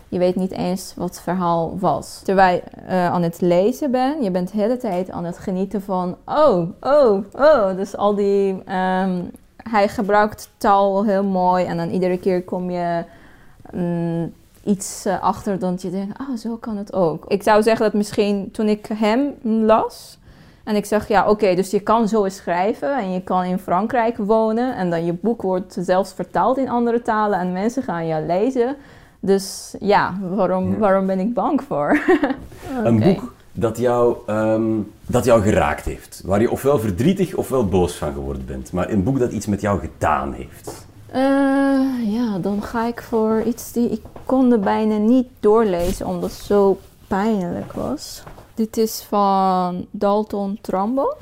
je 0.08 0.18
weet 0.18 0.36
niet 0.36 0.52
eens 0.52 0.92
wat 0.96 1.08
het 1.08 1.20
verhaal 1.20 1.78
was. 1.78 2.20
Terwijl 2.25 2.54
je 2.54 2.80
eh, 2.86 3.12
aan 3.12 3.22
het 3.22 3.40
lezen 3.40 3.90
bent, 3.90 4.25
je 4.25 4.30
bent 4.30 4.52
de 4.52 4.58
hele 4.58 4.76
tijd 4.76 5.10
aan 5.10 5.25
het 5.25 5.38
genieten 5.38 5.82
van, 5.82 6.16
oh, 6.25 6.68
oh, 6.80 7.25
oh. 7.32 7.76
Dus 7.76 7.96
al 7.96 8.14
die, 8.14 8.62
ehm, 8.64 9.22
hij 9.56 9.88
gebruikt 9.88 10.50
taal 10.56 11.04
heel 11.04 11.25
mooi 11.25 11.64
en 11.64 11.76
dan 11.76 11.88
iedere 11.88 12.18
keer 12.18 12.44
kom 12.44 12.70
je 12.70 13.04
mm, 13.72 14.32
iets 14.64 15.04
eh, 15.04 15.22
achter 15.22 15.58
dat 15.58 15.82
je 15.82 15.90
denkt, 15.90 16.18
ah, 16.18 16.36
zo 16.36 16.56
kan 16.56 16.76
het 16.76 16.92
ook. 16.92 17.25
Ik 17.28 17.42
zou 17.42 17.62
zeggen 17.62 17.84
dat 17.84 17.94
misschien 17.94 18.50
toen 18.50 18.68
ik 18.68 18.86
hem 18.86 19.34
las 19.42 20.18
en 20.64 20.76
ik 20.76 20.84
zeg, 20.84 21.08
ja, 21.08 21.28
oké, 21.28 21.54
dus 21.54 21.70
je 21.70 21.80
kan 21.80 22.08
zo 22.08 22.28
schrijven 22.28 22.98
en 22.98 23.12
je 23.12 23.22
kan 23.22 23.44
in 23.44 23.58
Frankrijk 23.58 24.16
wonen 24.16 24.76
en 24.76 24.90
dan 24.90 25.04
je 25.04 25.12
boek 25.12 25.42
wordt 25.42 25.76
zelfs 25.80 26.12
vertaald 26.12 26.58
in 26.58 26.68
andere 26.68 27.02
talen 27.02 27.38
en 27.38 27.52
mensen 27.52 27.82
gaan 27.82 28.06
jou 28.06 28.26
lezen. 28.26 28.76
Dus 29.26 29.75
ja, 29.80 30.14
waarom, 30.30 30.71
Ja. 30.71 30.78
waarom 30.78 31.06
ben 31.06 31.18
ik 31.18 31.35
bang 31.35 31.62
voor? 31.62 31.99
Een 32.85 33.00
boek 33.00 33.35
dat 33.52 33.78
jou, 33.78 34.16
ehm, 34.26 34.62
dat 35.06 35.25
jou 35.25 35.42
geraakt 35.42 35.85
heeft. 35.85 36.23
Waar 36.25 36.40
je 36.40 36.50
ofwel 36.50 36.78
verdrietig 36.78 37.35
ofwel 37.35 37.66
boos 37.66 37.95
van 37.95 38.12
geworden 38.12 38.45
bent. 38.47 38.73
Maar 38.73 38.90
een 38.90 39.02
boek 39.02 39.18
dat 39.18 39.33
iets 39.33 39.47
met 39.47 39.61
jou 39.61 39.80
gedaan 39.80 40.33
heeft. 40.33 40.87
Eh, 41.11 41.23
ja, 42.12 42.38
dan 42.40 42.62
ga 42.62 42.87
ik 42.87 43.02
voor 43.02 43.42
iets 43.42 43.73
die 43.73 43.88
ik 43.88 44.00
konde 44.25 44.59
bijna 44.59 44.97
niet 44.97 45.26
doorlezen 45.40 46.06
omdat 46.06 46.30
het 46.30 46.40
zo 46.40 46.78
pijnlijk 47.06 47.73
was. 47.73 48.23
Dit 48.54 48.76
is 48.76 49.04
van 49.09 49.87
Dalton 49.90 50.59
Trumbull. 50.61 51.14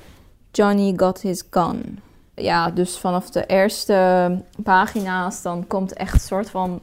Johnny 0.50 0.92
Got 0.96 1.20
His 1.20 1.42
Gun. 1.50 1.98
Ja, 2.34 2.70
dus 2.70 2.98
vanaf 2.98 3.30
de 3.30 3.46
eerste 3.46 4.30
pagina's 4.62 5.42
dan 5.42 5.66
komt 5.66 5.92
echt 5.92 6.14
een 6.14 6.20
soort 6.20 6.50
van 6.50 6.80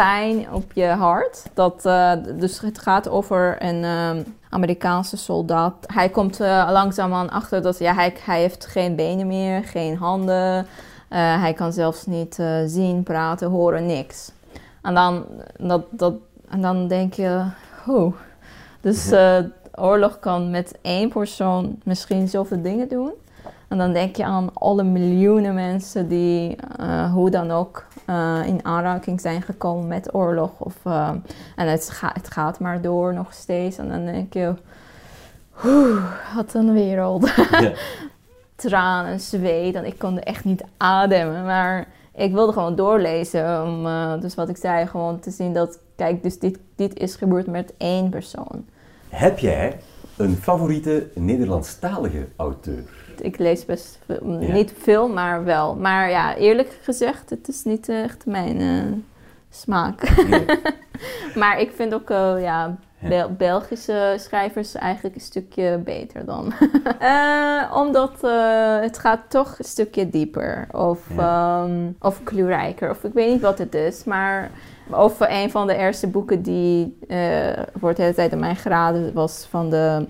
pijn 0.00 0.52
op 0.52 0.72
je 0.72 0.86
hart. 0.86 1.42
Dat, 1.54 1.86
eh, 1.86 2.12
dus 2.38 2.60
het 2.60 2.78
gaat 2.78 3.08
over 3.08 3.56
een 3.62 3.84
ehm, 3.84 4.22
Amerikaanse 4.50 5.16
soldaat. 5.16 5.74
Hij 5.86 6.08
komt 6.08 6.40
eh, 6.40 6.68
langzaamaan 6.72 7.30
achter 7.30 7.62
dat 7.62 7.78
ja, 7.78 7.94
hij, 7.94 8.14
hij 8.20 8.40
heeft 8.40 8.66
geen 8.66 8.96
benen 8.96 9.26
meer, 9.26 9.64
geen 9.64 9.96
handen. 9.96 10.66
Eh, 11.08 11.40
hij 11.40 11.52
kan 11.52 11.72
zelfs 11.72 12.06
niet 12.06 12.38
zien, 12.66 13.02
praten, 13.02 13.50
horen, 13.50 13.86
niks. 13.86 14.32
En 14.82 14.94
dan, 14.94 15.24
dat, 15.56 15.82
dat, 15.90 16.14
en 16.48 16.60
dan 16.60 16.88
denk 16.88 17.14
je, 17.14 17.44
hoe? 17.84 18.12
Dus 18.80 19.12
oorlog 19.74 20.18
kan 20.18 20.50
met 20.50 20.78
één 20.82 21.08
persoon 21.08 21.78
misschien 21.84 22.28
zoveel 22.28 22.62
dingen 22.62 22.88
doen. 22.88 23.12
En 23.70 23.78
dan 23.78 23.92
denk 23.92 24.16
je 24.16 24.24
aan 24.24 24.50
alle 24.54 24.82
miljoenen 24.82 25.54
mensen 25.54 26.08
die 26.08 26.56
eh, 26.76 27.12
hoe 27.12 27.30
dan 27.30 27.50
ook 27.50 27.84
eh, 28.06 28.40
in 28.46 28.64
aanraking 28.64 29.20
zijn 29.20 29.42
gekomen 29.42 29.86
met 29.86 30.14
oorlog. 30.14 30.50
Of, 30.58 30.74
eh, 30.84 31.10
en 31.56 31.68
het, 31.68 31.90
ga, 31.90 32.10
het 32.12 32.30
gaat 32.30 32.58
maar 32.58 32.80
door 32.80 33.14
nog 33.14 33.32
steeds. 33.32 33.78
En 33.78 33.88
dan 33.88 34.04
denk 34.04 34.32
je, 34.32 34.54
"Oeh, 35.64 36.04
wat 36.34 36.54
een 36.54 36.72
wereld. 36.72 37.30
Ja. 37.50 37.72
Tranen, 38.56 39.20
zweet. 39.20 39.74
En 39.74 39.84
ik 39.84 39.98
kon 39.98 40.18
echt 40.18 40.44
niet 40.44 40.64
ademen. 40.76 41.44
Maar 41.44 41.88
ik 42.14 42.32
wilde 42.32 42.52
gewoon 42.52 42.74
doorlezen. 42.74 43.64
Om, 43.64 43.86
dus 44.20 44.34
wat 44.34 44.48
ik 44.48 44.56
zei, 44.56 44.86
gewoon 44.86 45.20
te 45.20 45.30
zien 45.30 45.52
dat, 45.52 45.78
kijk, 45.96 46.22
dus 46.22 46.38
dit, 46.38 46.58
dit 46.76 46.98
is 46.98 47.16
gebeurd 47.16 47.46
met 47.46 47.72
één 47.76 48.08
persoon. 48.08 48.64
Heb 49.08 49.38
jij 49.38 49.80
een 50.16 50.36
favoriete 50.36 51.10
Nederlandstalige 51.14 52.28
auteur? 52.36 52.99
Ik 53.20 53.38
lees 53.38 53.64
best 53.64 53.98
veel- 54.06 54.40
Ja. 54.40 54.52
niet 54.52 54.72
veel, 54.78 55.08
maar 55.08 55.44
wel. 55.44 55.76
Maar 55.76 56.10
ja, 56.10 56.36
eerlijk 56.36 56.78
gezegd, 56.82 57.30
het 57.30 57.48
is 57.48 57.64
niet 57.64 57.88
echt 57.88 58.26
mijn 58.26 58.60
eh, 58.60 58.92
smaak. 59.50 60.26
Nee. 60.28 60.44
maar 61.40 61.60
ik 61.60 61.70
vind 61.74 61.94
ook 61.94 62.10
eh, 62.10 62.34
ja, 62.42 62.76
Ja. 62.98 63.08
Bel- 63.08 63.32
Belgische 63.32 64.14
schrijvers 64.18 64.74
eigenlijk 64.74 65.14
een 65.14 65.20
stukje 65.20 65.78
beter 65.84 66.24
dan. 66.24 66.52
Eh, 66.98 67.72
omdat 67.74 68.24
eh, 68.24 68.80
het 68.80 68.98
gaat 68.98 69.20
toch 69.28 69.58
een 69.58 69.64
stukje 69.64 70.08
dieper. 70.10 70.66
Of, 70.72 71.00
ehm, 71.18 71.88
of 72.00 72.22
kleurrijker. 72.22 72.90
Of 72.90 73.04
ik 73.04 73.12
weet 73.12 73.32
niet 73.32 73.40
wat 73.40 73.58
het 73.58 73.74
is. 73.74 74.04
Maar 74.04 74.50
of 74.90 75.20
een 75.20 75.50
van 75.50 75.66
de 75.66 75.74
eerste 75.76 76.06
boeken 76.06 76.42
die 76.42 76.98
eh 77.08 77.62
voor 77.78 77.94
de 77.94 78.02
hele 78.02 78.14
tijd 78.14 78.32
aan 78.32 78.38
mij 78.38 78.54
geraden 78.54 79.12
was 79.12 79.46
van, 79.50 79.70
de, 79.70 80.06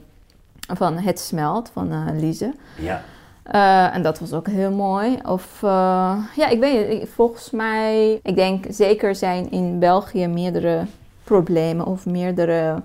van 0.77 0.99
Het 0.99 1.21
Smelt 1.21 1.71
van 1.73 1.93
eh 1.93 2.07
Lise. 2.12 2.55
Ja. 2.79 3.03
Eh, 3.43 3.95
en 3.95 4.03
dat 4.03 4.19
was 4.19 4.33
ook 4.33 4.47
heel 4.47 4.71
mooi. 4.71 5.19
Of 5.27 5.62
eh, 5.62 6.17
ja, 6.37 6.49
ik 6.49 6.61
weet 6.61 7.09
Volgens 7.09 7.50
mij, 7.50 8.21
ik 8.23 8.35
denk 8.35 8.65
zeker 8.69 9.15
zijn 9.15 9.50
in 9.50 9.79
België 9.79 10.27
meerdere 10.27 10.85
problemen 11.25 11.87
of 11.87 12.07
meerdere 12.07 12.83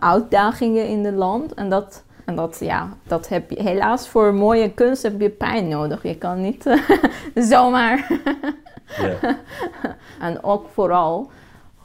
uitdagingen 0.00 0.88
in 0.88 1.04
het 1.04 1.14
land. 1.14 1.54
En 1.54 1.68
dat, 1.68 2.04
en 2.24 2.36
dat, 2.36 2.56
ja, 2.60 2.88
dat 3.06 3.28
heb 3.28 3.50
je 3.50 3.62
helaas 3.62 4.08
voor 4.08 4.34
mooie 4.34 4.70
kunst 4.70 5.02
heb 5.02 5.20
je 5.20 5.30
pijn 5.30 5.68
nodig. 5.68 6.02
Je 6.02 6.16
kan 6.16 6.40
niet 6.40 6.78
zomaar. 7.34 8.06
En 10.20 10.42
ook 10.42 10.66
vooral 10.72 11.30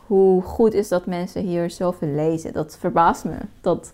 hoe 0.05 0.41
goed 0.41 0.73
is 0.73 0.87
dat 0.87 1.05
mensen 1.05 1.41
hier 1.41 1.69
zoveel 1.69 2.07
lezen. 2.07 2.53
Dat 2.53 2.77
verbaast 2.79 3.23
me. 3.23 3.35
Dat 3.61 3.91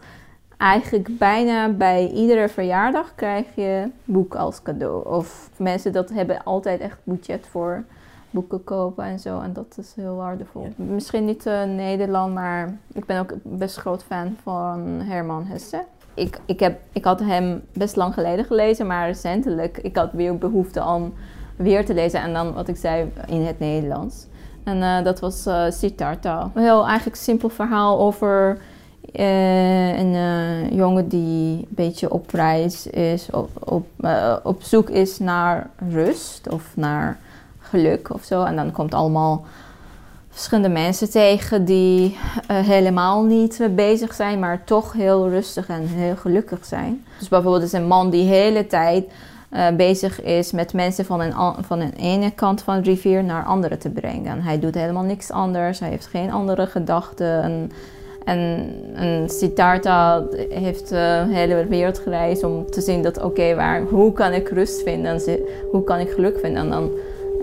eigenlijk 0.60 1.18
bijna 1.18 1.70
bij 1.70 2.10
iedere 2.10 2.50
verjaardag 2.50 3.16
krijg 3.16 3.46
je 3.56 3.90
boek 4.06 4.36
als 4.36 4.62
cadeau. 4.62 5.08
Of 5.08 5.50
mensen 5.58 5.92
dat 5.92 6.10
hebben 6.10 6.44
altijd 6.44 6.80
echt 6.80 6.98
budget 7.04 7.48
voor 7.50 7.84
boeken 8.30 8.64
kopen 8.64 9.04
en 9.04 9.20
zo. 9.20 9.40
En 9.40 9.54
dat 9.54 9.78
is 9.78 9.94
heel 9.96 10.16
waardevol. 10.16 10.64
Ja. 10.64 10.84
Misschien 10.84 11.26
niet 11.26 11.46
eh, 11.46 11.64
Nederland, 11.64 12.34
maar 12.34 12.78
ik 12.94 13.06
ben 13.06 13.20
ook 13.20 13.34
best 13.44 13.78
groot 13.78 14.04
fan 14.04 14.38
van 14.44 14.80
Herman 15.04 15.46
Hesse. 15.46 15.84
Ik, 16.14 16.40
ik, 16.46 16.60
heb, 16.60 16.80
ik 16.92 17.04
had 17.06 17.20
hem 17.20 17.62
best 17.74 17.96
lang 17.96 18.14
geleden 18.14 18.46
gelezen, 18.46 18.88
maar 18.88 19.08
recentelijk 19.08 19.78
ik 19.78 19.96
had 19.96 20.12
weer 20.12 20.38
behoefte 20.38 20.84
om 20.84 21.14
weer 21.56 21.86
te 21.86 21.94
lezen. 21.94 22.22
En 22.22 22.34
dan 22.34 22.54
wat 22.54 22.68
ik 22.68 22.78
zei 22.78 23.12
in 23.28 23.42
het 23.42 23.60
Nederlands. 23.60 24.28
En 24.64 24.84
eh, 24.84 25.04
dat 25.04 25.20
was 25.20 25.46
eh 25.46 25.66
Siddhartha. 25.70 26.52
Een 26.54 26.62
heel 26.62 26.88
eigenlijk 26.88 27.18
simpel 27.18 27.50
verhaal 27.50 28.00
over 28.00 28.58
eh, 29.14 29.98
een 30.00 30.16
eh, 30.16 30.72
jongen 30.72 31.08
die 31.08 31.58
een 31.58 31.66
beetje 31.70 32.12
op 32.12 32.32
reis 32.32 32.88
is, 32.88 33.28
op, 33.32 33.50
op, 33.60 33.86
eh, 34.02 34.36
op 34.44 34.62
zoek 34.64 34.90
is 34.90 35.20
naar 35.20 35.70
rust 35.92 36.50
of 36.50 36.64
naar 36.76 37.18
geluk 37.60 38.14
of 38.14 38.24
zo. 38.24 38.44
En 38.44 38.56
dan 38.56 38.72
komt 38.72 38.94
allemaal 38.94 39.46
verschillende 40.30 40.70
mensen 40.70 41.10
tegen 41.12 41.66
die 41.66 42.18
eh, 42.48 42.58
helemaal 42.60 43.24
niet 43.24 43.68
bezig 43.76 44.14
zijn, 44.14 44.40
maar 44.40 44.64
toch 44.64 44.94
heel 44.94 45.30
rustig 45.30 45.68
en 45.68 45.88
heel 45.88 46.16
gelukkig 46.16 46.66
zijn. 46.66 47.04
Dus 47.20 47.28
bijvoorbeeld 47.28 47.64
is 47.64 47.72
een 47.72 47.88
man 47.88 48.10
die 48.10 48.24
de 48.28 48.34
hele 48.34 48.68
tijd 48.68 49.12
eh, 49.50 49.68
bezig 49.70 50.22
is 50.22 50.52
met 50.52 50.74
mensen 50.74 51.06
van 51.06 51.22
een, 51.22 51.34
an- 51.34 51.56
van 51.62 51.80
een 51.80 51.94
ene 51.94 52.32
kant 52.32 52.62
van 52.62 52.76
de 52.82 52.90
rivier 52.90 53.24
naar 53.24 53.46
andere 53.46 53.78
te 53.78 53.90
brengen. 53.90 54.26
En 54.32 54.42
hij 54.42 54.60
doet 54.60 54.76
helemaal 54.76 55.04
niks 55.04 55.32
anders, 55.32 55.80
hij 55.80 55.90
heeft 55.90 56.08
geen 56.08 56.32
andere 56.32 56.68
gedachten. 56.68 57.42
En, 57.44 57.72
En, 58.26 58.72
en 58.94 59.30
Siddhartha 59.30 60.24
heeft 60.50 60.90
de 60.90 61.26
hele 61.30 61.66
wereld 61.66 62.00
gereisd 62.00 62.44
om 62.44 62.70
te 62.70 62.82
zien 62.82 63.02
dat, 63.02 63.24
oké, 63.24 63.56
waar 63.56 63.82
hoe 63.82 64.14
kan 64.14 64.34
ik 64.34 64.50
rust 64.50 64.82
vinden 64.82 65.22
hoe 65.72 65.84
kan 65.84 66.00
ik 66.00 66.10
geluk 66.10 66.40
vinden? 66.40 66.62
En 66.62 66.70
dan, 66.70 66.92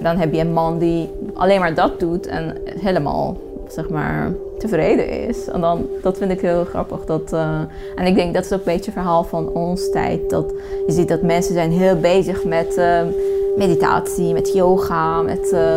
dan 0.03 0.17
heb 0.17 0.33
je 0.33 0.41
een 0.41 0.53
man 0.53 0.79
die 0.79 1.09
alleen 1.35 1.61
maar 1.61 1.75
dat 1.75 2.01
doet 2.01 2.27
en 2.27 2.57
helemaal, 2.79 3.37
zeg 3.69 3.89
maar, 3.89 4.33
tevreden 4.59 5.09
is. 5.29 5.49
En 5.49 5.61
dan, 5.61 5.87
dat 6.03 6.19
vind 6.19 6.31
ik 6.31 6.41
heel 6.41 6.65
grappig. 6.65 7.05
Dat, 7.05 7.33
eh, 7.33 7.61
en 7.95 8.07
ik 8.07 8.15
denk 8.15 8.35
dat 8.35 8.45
is 8.45 8.53
ook 8.53 8.59
een 8.59 8.65
beetje 8.65 8.91
het 8.91 9.01
verhaal 9.01 9.25
van 9.25 9.49
ons 9.49 9.91
tijd. 9.91 10.31
Dat 10.31 10.53
je 10.87 10.93
ziet 10.93 11.09
dat 11.09 11.23
mensen 11.23 11.55
zijn 11.55 11.71
heel 11.71 11.97
bezig 11.97 12.45
met 12.45 12.77
eh, 12.77 13.01
meditatie, 13.57 14.33
met 14.33 14.53
yoga, 14.53 15.23
met... 15.23 15.53
eh, 15.53 15.77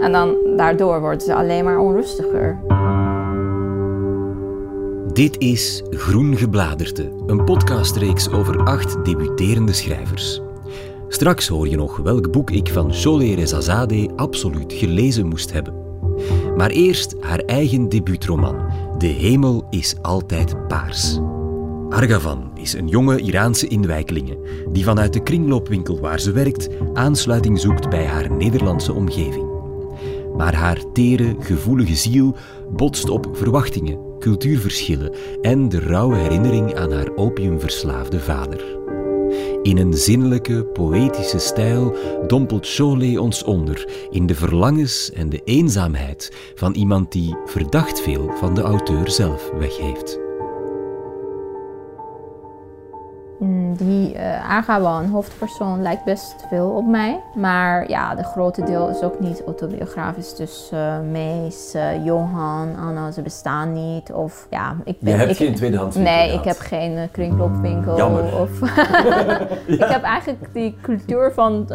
en 0.00 0.12
dan 0.12 0.36
daardoor 0.56 1.00
worden 1.00 1.20
ze 1.20 1.34
alleen 1.34 1.64
maar 1.64 1.78
onrustiger. 1.78 2.58
Dit 5.12 5.38
is 5.38 5.82
Groen 5.90 6.36
Gebladerte, 6.36 7.12
een 7.26 7.44
podcastreeks 7.44 8.30
over 8.30 8.64
acht 8.64 9.04
debuterende 9.04 9.72
schrijvers. 9.72 10.40
Straks 11.08 11.48
hoor 11.48 11.68
je 11.68 11.76
nog 11.76 11.96
welk 11.96 12.30
boek 12.30 12.50
ik 12.50 12.68
van 12.68 12.94
Sholeh 12.94 13.34
Rezazadeh 13.34 14.08
absoluut 14.16 14.72
gelezen 14.72 15.26
moest 15.26 15.52
hebben. 15.52 15.74
Maar 16.56 16.70
eerst 16.70 17.14
haar 17.20 17.38
eigen 17.38 17.88
debuutroman, 17.88 18.56
De 18.98 19.06
hemel 19.06 19.66
is 19.70 19.94
altijd 20.02 20.68
paars. 20.68 21.18
Argavan 21.88 22.50
is 22.54 22.72
een 22.72 22.88
jonge 22.88 23.20
Iraanse 23.20 23.68
inwijkelinge 23.68 24.38
die 24.72 24.84
vanuit 24.84 25.12
de 25.12 25.22
kringloopwinkel 25.22 26.00
waar 26.00 26.20
ze 26.20 26.32
werkt 26.32 26.68
aansluiting 26.94 27.60
zoekt 27.60 27.90
bij 27.90 28.06
haar 28.06 28.30
Nederlandse 28.30 28.92
omgeving. 28.92 29.50
Maar 30.36 30.54
haar 30.54 30.92
tere, 30.92 31.36
gevoelige 31.38 31.96
ziel 31.96 32.36
botst 32.70 33.08
op 33.08 33.28
verwachtingen, 33.32 34.11
cultuurverschillen 34.22 35.12
en 35.40 35.68
de 35.68 35.78
rauwe 35.78 36.16
herinnering 36.16 36.74
aan 36.74 36.92
haar 36.92 37.14
opiumverslaafde 37.14 38.20
vader. 38.20 38.80
In 39.62 39.78
een 39.78 39.94
zinnelijke, 39.94 40.64
poëtische 40.64 41.38
stijl 41.38 41.96
dompelt 42.26 42.66
Sholeh 42.66 43.20
ons 43.20 43.44
onder 43.44 43.88
in 44.10 44.26
de 44.26 44.34
verlangens 44.34 45.10
en 45.12 45.28
de 45.28 45.40
eenzaamheid 45.44 46.32
van 46.54 46.74
iemand 46.74 47.12
die 47.12 47.36
verdacht 47.44 48.00
veel 48.00 48.30
van 48.36 48.54
de 48.54 48.60
auteur 48.60 49.10
zelf 49.10 49.50
weg 49.58 49.76
heeft. 49.76 50.21
Die 53.76 54.14
eh 54.14 54.50
Agawan, 54.50 55.06
hoofdpersoon, 55.06 55.82
lijkt 55.82 56.04
best 56.04 56.34
veel 56.48 56.70
op 56.70 56.86
mij. 56.86 57.20
Maar 57.34 57.88
ja, 57.88 58.14
de 58.14 58.24
grote 58.24 58.64
deel 58.64 58.88
is 58.88 59.02
ook 59.02 59.20
niet 59.20 59.42
autobiografisch. 59.46 60.34
Dus 60.34 60.70
eh 60.72 61.00
Mees, 61.10 61.74
eh, 61.74 62.04
Johan, 62.04 62.76
Anna, 62.76 63.10
ze 63.10 63.22
bestaan 63.22 63.72
niet. 63.72 64.12
Of 64.12 64.46
ja, 64.50 64.76
ik 64.84 65.00
ben... 65.00 65.12
Je 65.12 65.18
hebt 65.18 65.30
ik, 65.30 65.36
geen 65.36 65.54
tweedehands 65.54 65.96
Nee, 65.96 66.32
ik 66.32 66.44
heb 66.44 66.58
geen 66.58 66.96
eh, 66.96 67.02
kringloopwinkel. 67.10 67.96
Jammer. 67.96 68.40
Of, 68.40 68.60
Ik 69.66 69.84
heb 69.84 70.02
eigenlijk 70.02 70.52
die 70.52 70.76
cultuur 70.82 71.32
van 71.32 71.66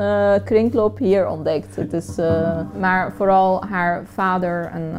kringloop 0.43 0.97
hier 0.97 1.27
ontdekt. 1.27 1.75
Het 1.75 1.93
is, 1.93 2.17
eh, 2.17 2.59
maar 2.79 3.13
vooral 3.17 3.63
haar 3.69 4.03
vader 4.13 4.71
en 4.73 4.93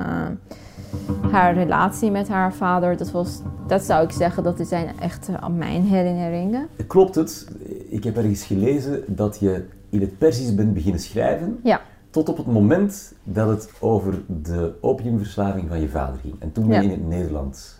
haar 1.30 1.54
relatie 1.54 2.10
met 2.10 2.28
haar 2.28 2.54
vader, 2.54 2.96
dat, 2.96 3.10
was, 3.10 3.40
dat 3.66 3.82
zou 3.82 4.04
ik 4.04 4.10
zeggen, 4.10 4.42
dat 4.42 4.60
zijn 4.66 5.00
echt 5.00 5.28
mijn 5.56 5.82
herinneringen. 5.82 6.68
Klopt 6.86 7.14
het? 7.14 7.48
Ik 7.88 8.04
heb 8.04 8.16
ergens 8.16 8.42
gelezen 8.44 9.02
dat 9.06 9.38
je 9.40 9.64
in 9.88 10.00
het 10.00 10.18
Persisch 10.18 10.54
bent 10.54 10.74
beginnen 10.74 11.00
schrijven 11.00 11.60
Ja, 11.62 11.80
tot 12.10 12.28
op 12.28 12.36
het 12.36 12.46
moment 12.46 13.12
dat 13.24 13.48
het 13.48 13.70
over 13.80 14.14
de 14.26 14.74
opiumverslaving 14.80 15.68
van 15.68 15.80
je 15.80 15.88
vader 15.88 16.20
ging. 16.20 16.34
En 16.38 16.52
toen 16.52 16.68
ben 16.68 16.82
je 16.82 16.88
Ja. 16.88 16.94
in 16.94 17.00
het 17.00 17.08
Nederlands 17.08 17.76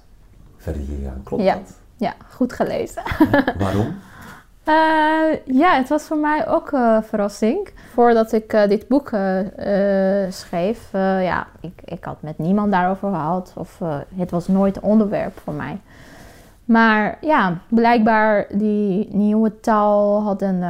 verder 0.57 0.83
gegaan. 0.83 1.21
Klopt 1.25 1.43
Ja. 1.43 1.55
dat? 1.55 1.75
ja 1.97 2.15
goed 2.31 2.53
gelezen. 2.53 3.03
Waarom? 3.59 3.87
Eh, 4.69 5.37
ja, 5.45 5.75
het 5.75 5.89
was 5.89 6.03
voor 6.03 6.17
mij 6.17 6.49
ook 6.49 6.73
eh, 6.73 6.93
een 6.95 7.03
verrassing. 7.03 7.69
Voordat 7.93 8.33
ik 8.33 8.53
eh, 8.53 8.69
dit 8.69 8.89
boek 8.89 9.09
schreef, 10.29 10.89
ja, 10.93 11.47
ik, 11.61 11.81
ik 11.85 12.05
had 12.05 12.23
met 12.23 12.39
niemand 12.39 12.73
daarover 12.73 13.09
gehad. 13.09 13.53
Of 13.57 13.81
het 14.17 14.31
was 14.31 14.49
nooit 14.49 14.81
onderwerp 14.81 15.39
voor 15.45 15.53
mij. 15.53 15.81
Maar 16.65 17.19
ja, 17.21 17.59
blijkbaar 17.69 18.47
die 18.51 19.09
nieuwe 19.11 19.61
taal 19.61 20.23
had 20.23 20.43
een 20.43 20.65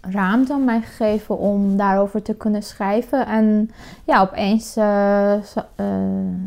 ruimte 0.00 0.52
aan 0.52 0.64
mij 0.64 0.80
gegeven 0.80 1.38
om 1.38 1.76
daarover 1.76 2.22
te 2.22 2.34
kunnen 2.34 2.62
schrijven. 2.62 3.26
En 3.26 3.70
ja, 4.04 4.20
opeens 4.20 4.74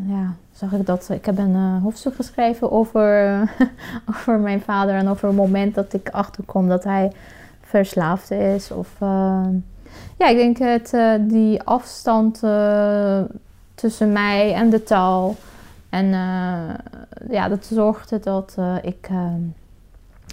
ja, 0.06 0.34
zag 0.70 0.80
ik 0.80 0.86
dat 0.86 1.08
ik 1.08 1.24
heb 1.24 1.38
een 1.38 1.54
eh, 1.54 1.82
hoofdstuk 1.82 2.14
geschreven 2.14 2.70
over, 2.70 3.38
over 4.10 4.38
mijn 4.38 4.60
vader 4.60 4.94
en 4.94 5.08
over 5.08 5.28
het 5.28 5.36
moment 5.36 5.74
dat 5.74 5.92
ik 5.92 6.08
achterkom 6.08 6.68
dat 6.68 6.84
hij 6.84 7.12
verslaafd 7.60 8.30
is. 8.30 8.70
Of, 8.70 8.88
eh, 8.98 9.46
ja, 10.18 10.28
ik 10.28 10.36
denk 10.36 10.58
het, 10.58 10.92
eh, 10.92 11.14
die 11.20 11.62
afstand 11.62 12.42
eh, 12.42 13.20
tussen 13.74 14.12
mij 14.12 14.54
en 14.54 14.70
de 14.70 14.82
taal. 14.82 15.36
En 15.88 16.06
ja, 17.30 17.48
dat 17.48 17.64
zorgde 17.64 18.20
dat 18.20 18.56
ik, 18.82 19.08
eh, 19.10 19.34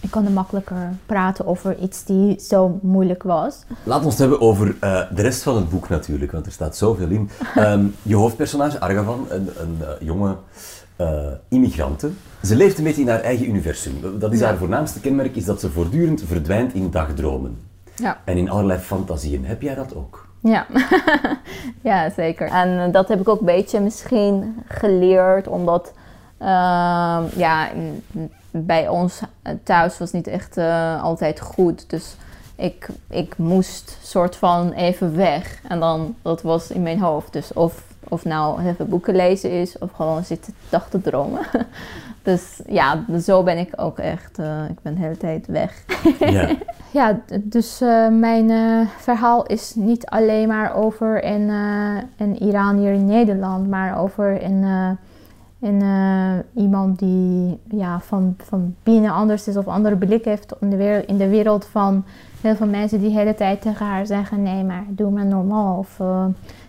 ik 0.02 0.12
kon 0.12 0.34
makkelijker 0.34 0.90
praten 1.06 1.48
over 1.48 1.78
iets 1.78 2.04
die 2.04 2.40
zo 2.40 2.80
moeilijk 2.82 3.24
was. 3.24 3.56
Laat 3.84 4.00
ons 4.04 4.10
het 4.14 4.20
hebben 4.20 4.42
over 4.42 4.76
eh, 4.80 5.02
de 5.16 5.22
rest 5.22 5.44
van 5.44 5.56
het 5.56 5.70
boek 5.70 5.90
natuurlijk, 5.90 6.32
want 6.32 6.46
er 6.46 6.52
staat 6.52 6.78
zoveel 6.78 7.10
in. 7.10 7.30
Ehm, 7.56 7.86
je 8.02 8.16
hoofdpersonage, 8.16 8.80
Argavan, 8.80 9.26
een, 9.30 9.50
een 9.58 9.78
eh, 9.82 9.88
jonge 10.08 10.36
eh, 10.96 11.08
immigrante. 11.50 12.10
Ze 12.44 12.56
leeft 12.56 12.78
een 12.78 12.84
beetje 12.84 13.02
in 13.02 13.10
haar 13.10 13.22
eigen 13.22 13.50
universum. 13.50 14.20
Dat 14.20 14.34
is 14.34 14.40
Ja. 14.40 14.46
haar 14.46 14.58
voornaamste 14.58 15.00
kenmerk, 15.00 15.36
is 15.36 15.46
dat 15.46 15.60
ze 15.60 15.70
voortdurend 15.72 16.24
verdwijnt 16.28 16.74
in 16.74 16.90
dagdromen. 16.92 17.58
Ja. 17.96 18.18
En 18.26 18.38
in 18.38 18.50
allerlei 18.50 18.80
fantasieën. 18.80 19.46
Heb 19.46 19.62
jij 19.62 19.76
dat 19.76 19.96
ook? 19.96 20.28
Ja. 20.42 20.66
ja, 21.82 22.10
zeker. 22.10 22.48
En 22.48 22.92
dat 22.92 23.08
heb 23.08 23.20
ik 23.20 23.30
ook 23.30 23.40
een 23.40 23.46
beetje 23.46 23.80
misschien 23.80 24.56
geleerd, 24.68 25.48
omdat 25.48 25.94
ehm, 26.38 27.24
ja, 27.36 27.70
in- 27.72 28.04
bij 28.52 28.88
ons 28.88 29.22
eh, 29.42 29.54
thuis 29.64 29.98
was 29.98 30.12
niet 30.12 30.28
echt 30.28 30.58
eh, 30.58 31.04
altijd 31.04 31.40
goed. 31.40 31.90
Dus 31.90 32.16
ik, 32.56 32.88
ik 33.10 33.38
moest 33.38 33.98
soort 34.04 34.36
van 34.36 34.72
even 34.72 35.16
weg. 35.16 35.62
En 35.68 35.80
dan, 35.80 36.16
dat 36.22 36.42
was 36.42 36.72
in 36.72 36.82
mijn 36.82 37.00
hoofd. 37.00 37.34
Dus 37.34 37.54
of, 37.54 37.84
of 38.08 38.26
nou 38.26 38.66
even 38.66 38.90
boeken 38.90 39.16
lezen 39.16 39.52
is, 39.52 39.78
of 39.78 39.92
gewoon 39.92 40.24
zitten 40.24 40.54
dag 40.70 40.90
te 40.90 41.02
dromen. 41.02 41.42
dus 42.24 42.62
ja, 42.68 43.06
zo 43.22 43.44
ben 43.44 43.58
ik 43.58 43.74
ook 43.76 44.00
echt. 44.00 44.40
eh, 44.40 44.70
ik 44.70 44.82
ben 44.82 44.94
de 44.94 45.02
hele 45.02 45.18
tijd 45.18 45.48
weg. 45.48 45.84
Ja. 46.20 46.50
Ja, 46.92 47.20
dus 47.40 47.80
mijn 48.12 48.50
verhaal 48.98 49.46
is 49.46 49.76
niet 49.76 50.06
alleen 50.06 50.48
maar 50.48 50.76
over 50.76 51.24
in, 51.24 51.50
in 52.18 52.42
Iran 52.44 52.78
hier 52.78 52.94
in 52.94 53.06
Nederland, 53.06 53.68
maar 53.68 54.00
over 54.00 54.42
in, 54.42 54.66
in 55.60 55.82
eh, 55.82 56.64
iemand 56.64 57.00
die 57.00 57.60
ja, 57.70 58.00
van, 58.00 58.36
van 58.38 58.76
binnen 58.84 59.12
anders 59.12 59.48
is 59.48 59.58
of 59.58 59.68
andere 59.68 59.96
blik 59.96 60.26
heeft 60.26 60.54
in 60.60 60.70
de, 60.70 60.76
wereld, 60.76 61.06
in 61.06 61.18
de 61.18 61.28
wereld 61.28 61.66
van 61.66 62.06
heel 62.42 62.56
veel 62.56 62.68
mensen 62.68 63.00
die 63.00 63.10
de 63.10 63.16
hele 63.16 63.36
tijd 63.36 63.62
tegen 63.62 63.86
haar 63.86 64.06
zeggen: 64.06 64.44
nee, 64.44 64.64
maar 64.64 64.84
doe 64.88 65.12
maar 65.12 65.26
normaal. 65.26 65.78
Of 65.78 66.00
eh, 66.00 66.26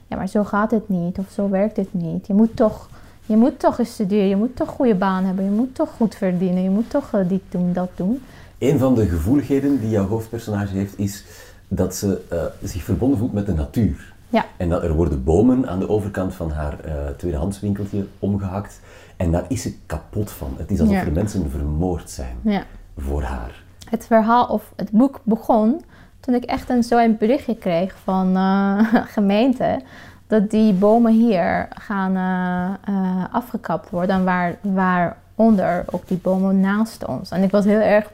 ja, 0.06 0.16
maar 0.16 0.28
zo 0.28 0.44
gaat 0.44 0.70
het 0.70 0.88
niet. 0.88 1.18
Of 1.18 1.30
zo 1.30 1.48
werkt 1.48 1.76
het 1.76 1.94
niet. 1.94 2.26
Je 2.26 2.34
moet 2.34 2.56
toch, 2.56 2.88
je 3.26 3.36
moet 3.36 3.58
toch 3.58 3.78
eens 3.78 3.92
studeren. 3.92 4.28
Je 4.28 4.36
moet 4.36 4.56
toch 4.56 4.68
een 4.68 4.74
goede 4.74 4.94
baan 4.94 5.24
hebben. 5.24 5.44
Je 5.44 5.50
moet 5.50 5.74
toch 5.74 5.90
goed 5.96 6.14
verdienen. 6.14 6.62
Je 6.62 6.70
moet 6.70 6.90
toch 6.90 7.12
eh, 7.12 7.28
dit 7.28 7.42
doen, 7.48 7.72
dat 7.72 7.90
doen. 7.94 8.22
Een 8.58 8.78
van 8.78 8.94
de 8.94 9.06
gevoeligheden 9.06 9.80
die 9.80 9.90
jouw 9.90 10.06
hoofdpersonage 10.06 10.76
heeft, 10.76 10.98
is 10.98 11.24
dat 11.68 11.94
ze 11.94 12.20
zich 12.62 12.82
verbonden 12.82 13.18
voelt 13.18 13.32
met 13.32 13.46
de 13.46 13.54
natuur. 13.54 14.14
Ja. 14.30 14.44
En 14.56 14.68
dat 14.68 14.82
er 14.82 14.94
worden 14.94 15.24
bomen 15.24 15.68
aan 15.68 15.78
de 15.78 15.88
overkant 15.88 16.34
van 16.34 16.50
haar 16.50 16.80
eh 16.80 16.92
tweedehandswinkeltje 17.16 18.06
omgehakt. 18.18 18.80
En 19.16 19.30
daar 19.32 19.44
is 19.48 19.62
ze 19.62 19.74
kapot 19.86 20.30
van. 20.30 20.54
Het 20.58 20.70
is 20.70 20.80
alsof 20.80 20.94
Ja. 20.94 21.00
er 21.04 21.12
mensen 21.12 21.50
vermoord 21.50 22.10
zijn 22.10 22.36
Ja. 22.42 22.62
voor 22.98 23.22
haar. 23.22 23.62
het 23.90 24.06
verhaal 24.06 24.46
of 24.46 24.72
het 24.76 24.90
boek 24.90 25.20
begon 25.22 25.84
toen 26.20 26.34
ik 26.34 26.44
echt 26.44 26.68
een, 26.70 26.82
zo 26.82 26.98
een 26.98 27.16
berichtje 27.18 27.56
kreeg 27.56 27.94
van 28.04 28.36
eh 28.36 28.78
gemeente 29.16 29.80
dat 30.26 30.50
die 30.50 30.72
bomen 30.72 31.12
hier 31.12 31.68
gaan 31.70 32.16
eh, 32.16 33.24
afgekapt 33.34 33.90
worden 33.90 34.16
en 34.16 34.24
waar, 34.24 34.56
waaronder 34.60 35.84
ook 35.90 36.08
die 36.08 36.18
bomen 36.18 36.60
naast 36.60 37.06
ons. 37.06 37.30
En 37.30 37.42
ik 37.42 37.50
was 37.50 37.64
heel 37.64 37.80
erg 37.80 38.10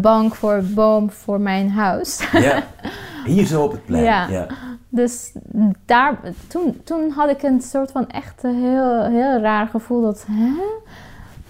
bang 0.00 0.36
voor 0.36 0.62
boom 0.74 1.10
voor 1.10 1.40
mijn 1.40 1.70
huis. 1.70 2.28
Ja. 2.32 2.62
Hier 3.26 3.46
zo 3.46 3.62
op 3.62 3.72
het 3.72 3.84
plein. 3.84 4.04
Ja. 4.04 4.46
Dus 4.88 5.32
daar, 5.84 6.18
toen, 6.48 6.80
toen 6.84 7.10
had 7.10 7.28
ik 7.30 7.42
een 7.42 7.60
soort 7.62 7.90
van 7.90 8.08
echt 8.08 8.42
heel, 8.42 9.02
heel 9.02 9.38
raar 9.40 9.66
gevoel 9.66 10.02
dat, 10.02 10.24
hè? 10.30 10.52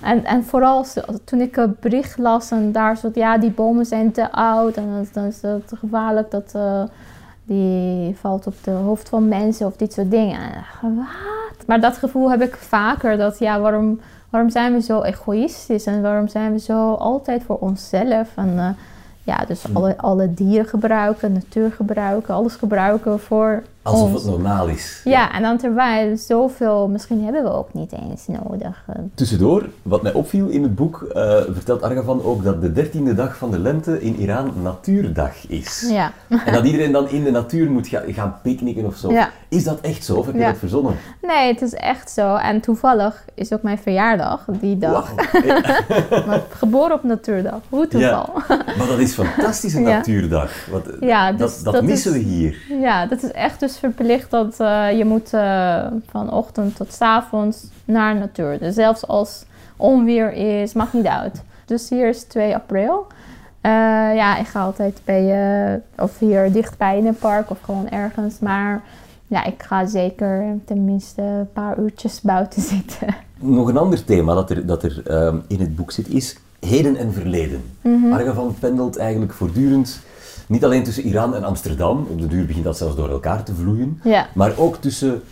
En, 0.00 0.24
en 0.24 0.44
vooral 0.44 0.84
zo- 0.84 1.00
toen 1.24 1.40
ik 1.40 1.56
een 1.56 1.76
bericht 1.80 2.18
las 2.18 2.50
en 2.50 2.72
daar 2.72 2.96
stond, 2.96 3.14
ja, 3.14 3.38
die 3.38 3.50
bomen 3.50 3.86
zijn 3.86 4.12
te 4.12 4.32
oud 4.32 4.76
en 4.76 5.06
dan- 5.12 5.24
is 5.24 5.42
het 5.42 5.72
gevaarlijk 5.78 6.30
dat, 6.30 6.52
eh, 6.54 6.82
die 7.44 8.16
valt 8.16 8.46
op 8.46 8.54
de 8.64 8.70
hoofd 8.70 9.08
van 9.08 9.28
mensen 9.28 9.66
of 9.66 9.76
dit 9.76 9.92
soort 9.92 10.10
dingen. 10.10 10.38
Wat? 10.82 11.66
Maar 11.66 11.80
dat 11.80 11.96
gevoel 11.96 12.30
heb 12.30 12.42
ik 12.42 12.56
vaker, 12.56 13.16
dat 13.16 13.38
ja, 13.38 13.60
waarom, 13.60 14.00
waarom 14.30 14.50
zijn 14.50 14.72
we 14.72 14.80
zo 14.80 15.02
egoïstisch 15.02 15.86
en 15.86 16.02
waarom 16.02 16.28
zijn 16.28 16.52
we 16.52 16.58
zo 16.58 16.92
altijd 16.92 17.42
voor 17.42 17.56
onszelf? 17.58 18.28
En 18.36 18.58
eh, 18.58 18.68
ja, 19.28 19.44
dus 19.46 19.64
alle, 19.72 19.96
alle 19.98 20.34
dieren 20.34 20.66
gebruiken, 20.66 21.32
natuur 21.32 21.72
gebruiken, 21.72 22.34
alles 22.34 22.54
gebruiken 22.54 23.20
voor 23.20 23.62
Alsof 23.88 24.12
ons. 24.12 24.22
het 24.22 24.30
normaal 24.30 24.66
is. 24.68 25.00
Ja, 25.04 25.32
en 25.32 25.42
dan 25.42 25.56
terwijl 25.58 26.16
zoveel, 26.16 26.88
misschien 26.88 27.24
hebben 27.24 27.42
we 27.42 27.50
ook 27.52 27.74
niet 27.74 27.92
eens 27.92 28.26
nodig. 28.26 28.84
Eh, 28.86 28.94
Tussendoor, 29.14 29.68
wat 29.82 30.02
mij 30.02 30.12
opviel 30.12 30.48
in 30.48 30.62
het 30.62 30.74
boek, 30.74 31.02
eh, 31.14 31.36
vertelt 31.50 31.82
Argavan 31.82 32.22
ook 32.24 32.44
dat 32.44 32.60
de 32.60 32.72
dertiende 32.72 33.14
dag 33.14 33.36
van 33.36 33.50
de 33.50 33.58
lente 33.58 34.02
in 34.02 34.16
Iran 34.16 34.52
natuurdag 34.62 35.48
is. 35.48 35.86
Ja. 35.90 36.12
En 36.44 36.52
dat 36.52 36.64
iedereen 36.64 36.92
dan 36.92 37.08
in 37.08 37.24
de 37.24 37.30
natuur 37.30 37.70
moet 37.70 37.86
ga- 37.86 38.02
gaan 38.06 38.36
picknicken 38.42 38.86
of 38.86 38.96
zo. 38.96 39.10
Ja. 39.12 39.30
Is 39.48 39.64
dat 39.64 39.80
echt 39.80 40.04
zo 40.04 40.16
of 40.16 40.26
heb 40.26 40.34
je 40.34 40.40
Ja. 40.40 40.46
dat 40.50 40.58
verzonnen? 40.58 40.94
Nee, 41.22 41.52
het 41.52 41.62
is 41.62 41.74
echt 41.74 42.10
zo. 42.10 42.34
En 42.34 42.60
toevallig 42.60 43.24
is 43.34 43.52
ook 43.52 43.62
mijn 43.62 43.78
verjaardag 43.78 44.44
die 44.60 44.78
dag. 44.78 45.12
Wauw. 45.14 45.60
Maar 46.26 46.42
geboren 46.50 46.92
op 46.94 47.02
natuurdag. 47.02 47.60
Hoe 47.68 47.88
toeval. 47.88 48.28
Maar 48.48 48.86
dat 48.88 48.98
is 48.98 49.12
fantastisch, 49.14 49.74
een 49.74 49.82
natuurdag. 49.82 50.50
Want, 50.70 50.86
eh, 50.90 51.08
Ja, 51.08 51.30
dus 51.32 51.38
dat, 51.40 51.64
dat, 51.64 51.72
dat 51.74 51.82
missen 51.82 52.14
is- 52.14 52.22
we 52.22 52.22
hier. 52.28 52.56
Ja, 52.80 53.06
dat 53.06 53.22
is 53.22 53.30
echt 53.32 53.60
dus 53.60 53.77
verplicht 53.78 54.30
dat 54.30 54.60
eh, 54.60 54.98
je 54.98 55.04
moet 55.04 55.32
eh, 55.32 55.86
van 56.10 56.32
ochtend 56.32 56.76
tot 56.76 56.92
's 56.92 57.00
avonds 57.00 57.66
naar 57.84 58.14
de 58.14 58.20
natuur. 58.20 58.58
Dus 58.58 58.74
zelfs 58.74 59.06
als 59.06 59.44
onweer 59.76 60.32
is, 60.32 60.72
maakt 60.72 60.92
niet 60.92 61.06
uit. 61.06 61.42
Dus 61.64 61.88
hier 61.88 62.08
is 62.08 62.22
2 62.22 62.54
april. 62.54 63.06
Eh, 63.60 63.70
ja, 64.14 64.38
ik 64.38 64.46
ga 64.46 64.60
altijd 64.60 65.00
bij, 65.04 65.82
of 65.96 66.18
hier 66.18 66.52
dichtbij 66.52 66.98
in 66.98 67.06
een 67.06 67.18
park 67.18 67.50
of 67.50 67.60
gewoon 67.60 67.88
ergens. 67.88 68.38
Maar 68.38 68.82
ja, 69.26 69.44
ik 69.44 69.62
ga 69.62 69.86
zeker 69.86 70.58
tenminste 70.64 71.22
een 71.22 71.52
paar 71.52 71.78
uurtjes 71.78 72.20
buiten 72.20 72.62
zitten. 72.74 73.14
Nog 73.40 73.68
een 73.68 73.76
ander 73.76 74.04
thema 74.04 74.34
dat 74.34 74.50
er, 74.50 74.66
dat 74.66 74.82
er 74.82 75.02
ehm, 75.06 75.36
in 75.48 75.60
het 75.60 75.76
boek 75.76 75.90
zit 75.90 76.08
is 76.08 76.36
heden 76.60 76.96
en 76.96 77.12
verleden. 77.12 77.62
Mhm. 77.80 78.12
Argavan 78.12 78.54
pendelt 78.60 78.96
eigenlijk 78.96 79.32
voortdurend, 79.32 80.00
niet 80.48 80.64
alleen 80.64 80.82
tussen 80.84 81.04
Iran 81.04 81.34
en 81.34 81.44
Amsterdam, 81.44 82.06
op 82.10 82.20
de 82.20 82.26
duur 82.26 82.46
begint 82.46 82.64
dat 82.64 82.76
zelfs 82.76 82.96
door 82.96 83.10
elkaar 83.10 83.42
te 83.42 83.54
vloeien, 83.54 84.00
Ja. 84.04 84.26
maar 84.34 84.52
ook 84.56 84.76
tussen 84.76 85.22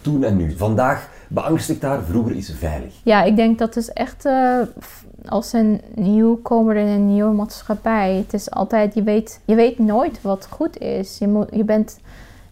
toen 0.00 0.24
en 0.24 0.36
nu. 0.36 0.56
Vandaag 0.56 1.08
beangstigt 1.28 1.80
daar, 1.80 2.02
vroeger 2.02 2.36
is 2.36 2.52
veilig. 2.58 2.94
Ja, 3.02 3.22
ik 3.22 3.36
denk 3.36 3.58
dat 3.58 3.76
is 3.76 3.88
echt 3.90 4.24
eh, 4.24 4.58
als 5.28 5.52
een 5.52 5.80
nieuwkomer 5.94 6.76
in 6.76 6.86
een 6.86 7.06
nieuwe 7.14 7.32
maatschappij. 7.34 8.14
Het 8.14 8.34
is 8.34 8.50
altijd, 8.50 8.94
je 8.94 9.02
weet, 9.02 9.40
je 9.44 9.54
weet 9.54 9.78
nooit 9.78 10.22
wat 10.22 10.46
goed 10.50 10.78
is. 10.78 11.18
Je, 11.18 11.28
moet, 11.28 11.48
je 11.52 11.64
bent 11.64 11.98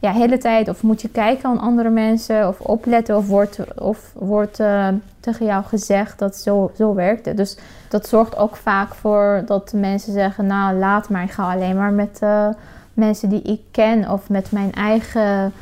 ja, 0.02 0.12
hele 0.12 0.38
tijd, 0.38 0.68
of 0.68 0.82
moet 0.82 1.02
je 1.02 1.08
kijken 1.08 1.48
aan 1.48 1.60
andere 1.60 1.90
mensen, 1.90 2.48
of 2.48 2.60
opletten, 2.60 3.16
of 3.16 3.26
wordt, 3.26 3.58
of 3.80 4.12
wordt 4.14 4.60
eh, 4.60 4.88
tegen 5.20 5.46
jou 5.46 5.64
gezegd 5.64 6.18
dat 6.18 6.36
zo, 6.36 6.70
zo 6.76 6.94
werkt. 6.94 7.36
Dus 7.36 7.58
dat 7.88 8.08
zorgt 8.08 8.36
ook 8.36 8.56
vaak 8.56 8.94
voor 8.94 9.42
dat 9.46 9.68
de 9.68 9.76
mensen 9.76 10.12
zeggen, 10.12 10.46
nou 10.46 10.78
laat 10.78 11.08
maar, 11.08 11.22
ik 11.22 11.30
ga 11.30 11.52
alleen 11.52 11.76
maar 11.76 11.92
met 11.92 12.18
eh, 12.20 12.48
mensen 12.94 13.28
die 13.28 13.42
ik 13.42 13.60
ken, 13.70 14.10
of 14.10 14.28
met 14.28 14.52
mijn 14.52 14.72
eigen 14.72 15.52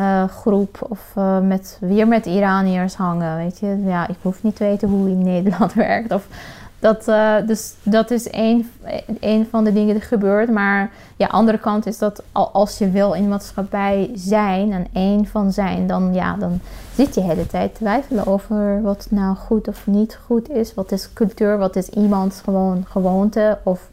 eh, 0.00 0.24
groep 0.28 0.86
of 0.88 1.12
eh, 1.14 1.40
met, 1.40 1.78
weer 1.80 2.08
met 2.08 2.26
Iraniërs 2.26 2.94
hangen. 2.94 3.36
Weet 3.36 3.58
je, 3.58 3.82
ja, 3.84 4.08
ik 4.08 4.16
hoef 4.22 4.42
niet 4.42 4.56
te 4.56 4.64
weten 4.64 4.88
hoe 4.88 5.08
in 5.08 5.22
Nederland 5.22 5.74
werkt. 5.88 6.12
Of 6.12 6.26
dat, 6.80 7.08
eh, 7.08 7.34
dus 7.46 7.74
dat 7.82 8.10
is 8.10 8.30
één, 8.30 8.70
één 9.20 9.46
van 9.50 9.64
de 9.64 9.72
dingen 9.72 9.94
die 9.94 10.02
gebeurt. 10.02 10.50
Maar 10.50 10.90
ja, 11.16 11.26
andere 11.26 11.58
kant 11.58 11.86
is 11.86 11.98
dat 11.98 12.22
al- 12.32 12.50
als 12.52 12.78
je 12.78 12.90
wil 12.90 13.12
in 13.12 13.28
maatschappij 13.28 14.10
zijn 14.14 14.72
en 14.72 14.86
één 14.92 15.26
van 15.26 15.52
zijn, 15.52 15.86
dan, 15.86 16.14
ja, 16.14 16.36
dan 16.36 16.60
zit 16.94 17.14
je 17.14 17.20
de 17.20 17.26
hele 17.26 17.46
tijd 17.46 17.74
twijfelen 17.74 18.26
over 18.26 18.82
wat 18.82 19.06
nou 19.10 19.36
goed 19.36 19.68
of 19.68 19.86
niet 19.86 20.18
goed 20.26 20.50
is. 20.50 20.74
Wat 20.74 20.92
is 20.92 21.12
cultuur, 21.12 21.58
wat 21.58 21.76
is 21.76 21.88
iemands 21.88 22.40
gewoon 22.40 22.84
gewoonte 22.88 23.58
of 23.62 23.88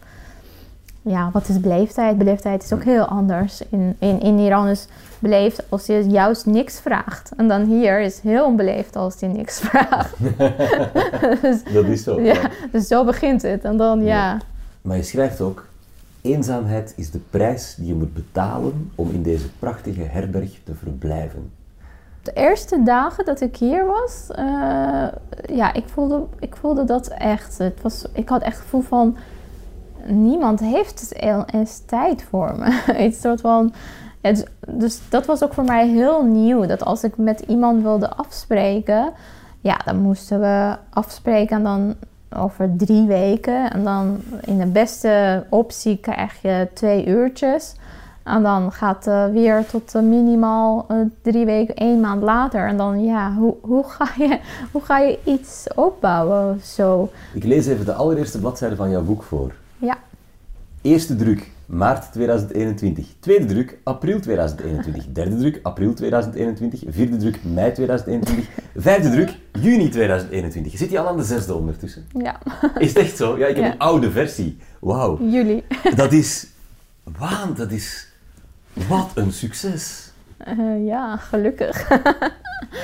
ja, 1.08 1.30
wat 1.34 1.48
is 1.48 1.60
beleefdheid? 1.60 2.18
Beleefdheid 2.18 2.64
is 2.64 2.74
ook 2.74 2.84
heel 2.84 3.06
anders. 3.06 3.62
In, 3.70 3.96
in, 4.00 4.20
in 4.22 4.40
Iran 4.40 4.68
is 4.68 4.88
beleefd 5.20 5.64
als 5.70 5.86
je 5.86 6.04
juist 6.10 6.46
niks 6.46 6.80
vraagt. 6.80 7.32
En 7.38 7.48
dan 7.48 7.64
hier 7.64 8.02
is 8.02 8.20
heel 8.20 8.46
onbeleefd 8.46 8.96
als 8.96 9.20
je 9.20 9.28
niks 9.28 9.60
vraagt. 9.70 10.16
dus, 11.42 11.64
Dat 11.74 11.86
is 11.86 12.04
zo. 12.04 12.22
ja, 12.22 12.50
dus 12.72 12.88
zo 12.88 13.06
begint 13.06 13.42
het. 13.42 13.64
En 13.64 13.78
dan 13.78 14.04
ja, 14.04 14.38
Maar 14.82 14.98
je 14.98 15.04
schrijft 15.04 15.42
ook, 15.42 15.66
eenzaamheid 16.22 16.94
is 16.96 17.12
de 17.12 17.20
prijs 17.30 17.76
die 17.78 17.88
je 17.88 17.94
moet 17.94 18.14
betalen 18.14 18.92
om 18.96 19.12
in 19.12 19.24
deze 19.24 19.50
prachtige 19.60 20.02
herberg 20.02 20.60
te 20.64 20.74
verblijven. 20.76 21.52
de 22.24 22.34
eerste 22.34 22.84
dagen 22.84 23.26
dat 23.26 23.42
ik 23.42 23.56
hier 23.58 23.86
was, 23.86 24.28
eh, 24.30 25.08
ja, 25.56 25.74
ik 25.74 25.84
voelde, 25.88 26.26
ik 26.40 26.56
voelde 26.56 26.84
dat 26.84 27.08
echt. 27.08 27.58
Het 27.58 27.82
was, 27.82 28.06
ik 28.14 28.30
had 28.30 28.42
echt 28.42 28.56
het 28.56 28.64
gevoel 28.64 28.82
van, 28.82 29.18
niemand 30.08 30.60
heeft 30.60 31.14
eens 31.46 31.82
tijd 31.86 32.24
voor 32.24 32.56
me. 32.58 32.84
Iets 33.08 33.22
soort 33.22 33.42
van, 33.42 33.74
dus, 34.68 35.00
dat 35.10 35.26
was 35.26 35.44
ook 35.44 35.54
voor 35.54 35.64
mij 35.64 35.88
heel 35.88 36.24
nieuw. 36.24 36.66
Dat 36.66 36.84
als 36.84 37.04
ik 37.04 37.18
met 37.18 37.40
iemand 37.48 37.82
wilde 37.82 38.10
afspreken, 38.10 39.14
ja, 39.62 39.82
dan 39.86 39.98
moesten 39.98 40.40
we 40.40 40.76
afspreken 40.90 41.58
en 41.58 41.64
dan 41.64 41.96
over 42.36 42.74
drie 42.78 43.08
weken. 43.08 43.72
En 43.72 43.84
dan 43.84 44.18
in 44.42 44.58
de 44.58 44.66
beste 44.66 45.44
optie 45.50 45.98
krijg 45.98 46.42
je 46.42 46.68
twee 46.74 47.06
uurtjes. 47.06 47.76
En 48.24 48.44
dan 48.44 48.72
gaat 48.72 49.06
het 49.06 49.32
weer 49.32 49.66
tot 49.66 49.94
minimaal 49.94 50.86
eh, 50.88 50.98
drie 51.22 51.46
weken, 51.46 51.76
één 51.76 52.00
maand 52.00 52.24
later. 52.24 52.68
En 52.68 52.78
dan, 52.78 53.04
ja, 53.04 53.34
hoe, 53.34 53.56
hoe, 53.62 53.84
ga, 53.88 54.08
je, 54.18 54.40
hoe 54.72 54.82
ga 54.82 55.00
je 55.00 55.20
iets 55.24 55.68
opbouwen 55.76 56.62
zo? 56.64 57.10
Ik 57.34 57.44
lees 57.44 57.66
even 57.66 57.86
de 57.86 57.94
allereerste 57.94 58.40
bladzijde 58.40 58.76
van 58.76 58.90
jouw 58.90 59.04
boek 59.04 59.24
voor. 59.24 59.52
Ja. 59.78 59.98
Eerste 60.82 61.16
druk, 61.16 61.52
maart 61.66 62.12
2021. 62.12 63.06
Tweede 63.20 63.46
druk, 63.46 63.78
april 63.84 64.20
2021. 64.20 65.06
Derde 65.12 65.38
druk, 65.38 65.60
april 65.64 65.94
2021. 65.94 66.84
Vierde 66.88 67.18
druk, 67.18 67.40
mei 67.44 67.72
2021. 67.74 68.48
Vijfde 68.76 69.10
druk, 69.10 69.38
juni 69.62 69.90
2021. 69.90 70.78
Zit 70.78 70.90
je 70.92 71.00
al 71.00 71.08
aan 71.08 71.18
de 71.18 71.24
zesde 71.24 71.54
ondertussen? 71.54 72.06
Ja, 72.14 72.40
Is 72.78 72.88
het 72.88 72.98
echt 72.98 73.18
zo? 73.18 73.38
Ja, 73.38 73.48
ik 73.48 73.56
heb 73.56 73.66
Ja. 73.66 73.72
een 73.72 73.80
oude 73.80 74.12
versie. 74.12 74.58
Wauw. 74.80 75.20
jullie. 75.30 75.64
Dat 75.96 76.12
is... 76.12 76.48
Waan, 77.18 77.54
dat 77.56 77.72
is... 77.72 78.08
Wat 78.90 79.10
een 79.16 79.32
succes. 79.32 80.12
Eh, 80.38 80.86
ja, 80.86 81.18
gelukkig. 81.18 81.88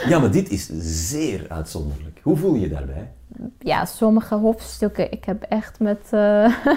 Ja, 0.07 0.19
maar 0.19 0.31
dit 0.31 0.49
is 0.49 0.69
zeer 1.09 1.45
uitzonderlijk. 1.49 2.19
Hoe 2.23 2.37
voel 2.37 2.53
je 2.53 2.59
je 2.59 2.69
daarbij? 2.69 3.11
Ja, 3.59 3.85
sommige 3.85 4.35
hoofdstukken, 4.35 5.11
ik 5.11 5.25
heb 5.25 5.43
echt 5.49 5.79
met, 5.79 6.07
eh, 6.09 6.55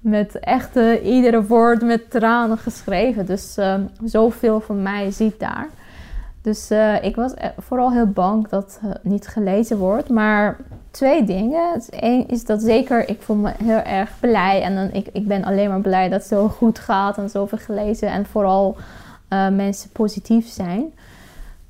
met 0.00 0.38
echt 0.38 0.76
eh, 0.76 1.06
iedere 1.06 1.46
woord 1.46 1.82
met 1.82 2.10
tranen 2.10 2.58
geschreven. 2.58 3.26
Dus 3.26 3.56
eh, 3.56 3.74
zoveel 4.04 4.60
van 4.60 4.82
mij 4.82 5.10
ziet 5.10 5.40
daar. 5.40 5.68
Dus 6.42 6.70
eh, 6.70 7.04
ik 7.04 7.16
was 7.16 7.32
e- 7.32 7.50
vooral 7.58 7.92
heel 7.92 8.06
bang 8.06 8.48
dat 8.48 8.78
het 8.82 9.04
niet 9.04 9.26
gelezen 9.26 9.78
wordt. 9.78 10.08
Maar 10.08 10.56
twee 10.90 11.24
dingen. 11.24 11.82
Eén 11.90 12.28
is 12.28 12.44
dat 12.44 12.62
zeker, 12.62 13.08
ik 13.08 13.22
voel 13.22 13.36
me 13.36 13.52
heel 13.64 13.82
erg 13.82 14.10
blij. 14.20 14.62
En 14.62 14.74
dan, 14.74 14.90
ik, 14.92 15.08
ik 15.12 15.26
ben 15.26 15.44
alleen 15.44 15.68
maar 15.68 15.80
blij 15.80 16.08
dat 16.08 16.20
het 16.20 16.28
zo 16.28 16.48
goed 16.48 16.78
gaat 16.78 17.18
en 17.18 17.30
zoveel 17.30 17.58
gelezen. 17.58 18.08
En 18.08 18.26
vooral 18.26 18.76
mensen 19.52 19.90
positief 19.90 20.48
zijn. 20.48 20.92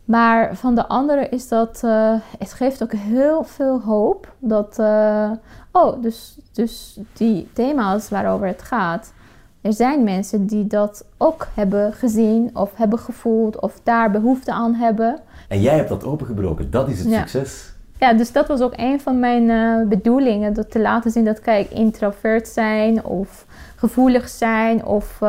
Maar 0.09 0.57
van 0.57 0.75
de 0.75 0.87
andere 0.87 1.29
is 1.29 1.49
dat 1.49 1.81
eh, 1.85 2.15
het 2.39 2.53
geeft 2.53 2.83
ook 2.83 2.93
heel 2.93 3.45
veel 3.45 3.81
hoop. 3.81 4.33
Dat, 4.39 4.79
eh, 4.79 5.31
oh, 5.73 6.03
dus, 6.03 6.39
dus 6.53 6.99
die 7.13 7.49
thema's 7.53 8.09
waarover 8.09 8.47
het 8.47 8.63
gaat. 8.63 9.13
Er 9.61 9.73
zijn 9.73 10.05
mensen 10.05 10.47
die 10.47 10.67
dat 10.67 11.05
ook 11.17 11.47
hebben 11.55 11.93
gezien 11.93 12.51
of 12.53 12.71
hebben 12.75 12.99
gevoeld 12.99 13.61
of 13.61 13.81
daar 13.83 14.11
behoefte 14.11 14.53
aan 14.53 14.75
hebben. 14.75 15.19
En 15.49 15.61
jij 15.61 15.77
hebt 15.77 15.89
dat 15.89 16.05
opengebroken. 16.05 16.71
Dat 16.71 16.89
is 16.89 16.99
het 16.99 17.09
Ja. 17.11 17.19
succes. 17.19 17.73
Ja, 17.99 18.13
dus 18.13 18.33
dat 18.33 18.49
was 18.49 18.61
ook 18.61 18.75
een 18.77 19.01
van 19.01 19.19
mijn 19.19 19.51
eh, 19.51 19.89
bedoelingen. 19.89 20.53
Dat 20.55 20.71
te 20.71 20.81
laten 20.81 21.11
zien 21.11 21.25
dat, 21.25 21.41
kijk, 21.41 21.71
introvert 21.71 22.49
zijn 22.49 23.05
of 23.05 23.47
gevoelig 23.77 24.29
zijn 24.29 24.85
of 24.85 25.21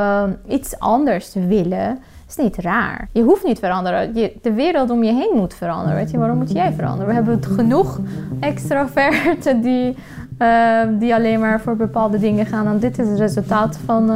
iets 0.47 0.79
anders 0.79 1.33
willen, 1.33 1.99
is 2.29 2.35
niet 2.35 2.57
raar. 2.57 3.09
Je 3.13 3.23
hoeft 3.23 3.43
niet 3.43 3.59
veranderen. 3.59 4.15
Je, 4.15 4.33
de 4.41 4.53
wereld 4.53 4.89
om 4.89 5.03
je 5.03 5.13
heen 5.13 5.33
moet 5.35 5.53
veranderen. 5.53 5.95
Weet 5.95 6.11
je, 6.11 6.17
waarom 6.17 6.37
moet 6.37 6.51
jij 6.51 6.73
veranderen? 6.73 7.07
We 7.07 7.13
hebben 7.13 7.43
genoeg 7.43 7.99
extroverten 8.39 9.61
die, 9.61 9.95
eh, 10.37 10.81
die 10.99 11.15
alleen 11.15 11.39
maar 11.39 11.61
voor 11.61 11.75
bepaalde 11.75 12.19
dingen 12.19 12.45
gaan. 12.45 12.67
En 12.67 12.79
dit 12.79 12.99
is 12.99 13.07
het 13.07 13.19
resultaat 13.19 13.79
van 13.85 14.09
eh, 14.09 14.15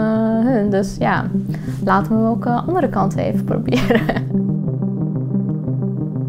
hun. 0.51 0.69
Dus 0.69 0.95
ja, 0.99 1.25
laten 1.83 2.23
we 2.23 2.29
ook 2.29 2.43
de 2.43 2.49
andere 2.49 2.89
kant 2.89 3.15
even 3.15 3.43
proberen. 3.43 4.01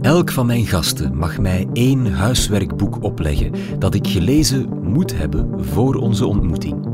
Elk 0.00 0.30
van 0.30 0.46
mijn 0.46 0.66
gasten 0.66 1.16
mag 1.16 1.38
mij 1.38 1.68
één 1.72 2.12
huiswerkboek 2.12 3.02
opleggen 3.02 3.52
dat 3.78 3.94
ik 3.94 4.06
gelezen 4.06 4.68
moet 4.82 5.18
hebben 5.18 5.64
voor 5.64 5.94
onze 5.94 6.26
ontmoeting. 6.26 6.93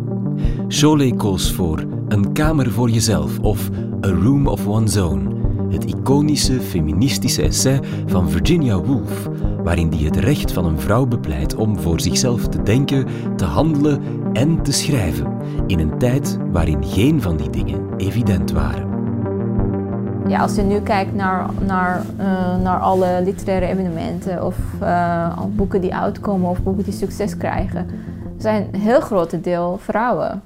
Cholet 0.73 1.17
koos 1.17 1.53
voor 1.53 1.85
Een 2.09 2.33
kamer 2.33 2.71
voor 2.71 2.91
jezelf 2.91 3.39
of 3.39 3.71
A 4.05 4.09
Room 4.09 4.47
of 4.47 4.67
One's 4.67 4.97
Own. 4.97 5.37
Het 5.71 5.85
iconische 5.85 6.61
feministische 6.61 7.43
essay 7.43 7.81
van 8.07 8.29
Virginia 8.29 8.81
Woolf, 8.81 9.29
waarin 9.63 9.89
die 9.89 10.05
het 10.07 10.17
recht 10.17 10.53
van 10.53 10.65
een 10.65 10.81
vrouw 10.81 11.07
bepleit 11.07 11.55
om 11.55 11.79
voor 11.79 12.01
zichzelf 12.01 12.49
te 12.49 12.63
denken, 12.63 13.07
te 13.37 13.45
handelen 13.45 14.01
en 14.33 14.63
te 14.63 14.73
schrijven, 14.73 15.27
in 15.67 15.79
een 15.79 15.99
tijd 15.99 16.39
waarin 16.53 16.85
geen 16.85 17.23
van 17.23 17.37
die 17.37 17.51
dingen 17.51 17.97
evident 17.97 18.53
waren. 18.53 18.89
Ja, 20.27 20.41
als 20.41 20.55
je 20.55 20.63
nu 20.63 20.81
kijkt 20.81 21.15
naar, 21.15 21.47
naar, 21.67 22.03
uh, 22.19 22.57
naar 22.63 22.79
alle 22.79 23.21
literaire 23.25 23.67
evenementen 23.67 24.45
of 24.45 24.57
uh, 24.83 25.43
boeken 25.49 25.81
die 25.81 25.95
uitkomen 25.95 26.51
of 26.51 26.63
boeken 26.63 26.85
die 26.85 26.93
succes 26.93 27.37
krijgen, 27.37 27.87
zijn 28.39 28.69
een 28.73 28.81
heel 28.81 29.01
groot 29.01 29.45
deel 29.45 29.79
vrouwen. 29.83 30.43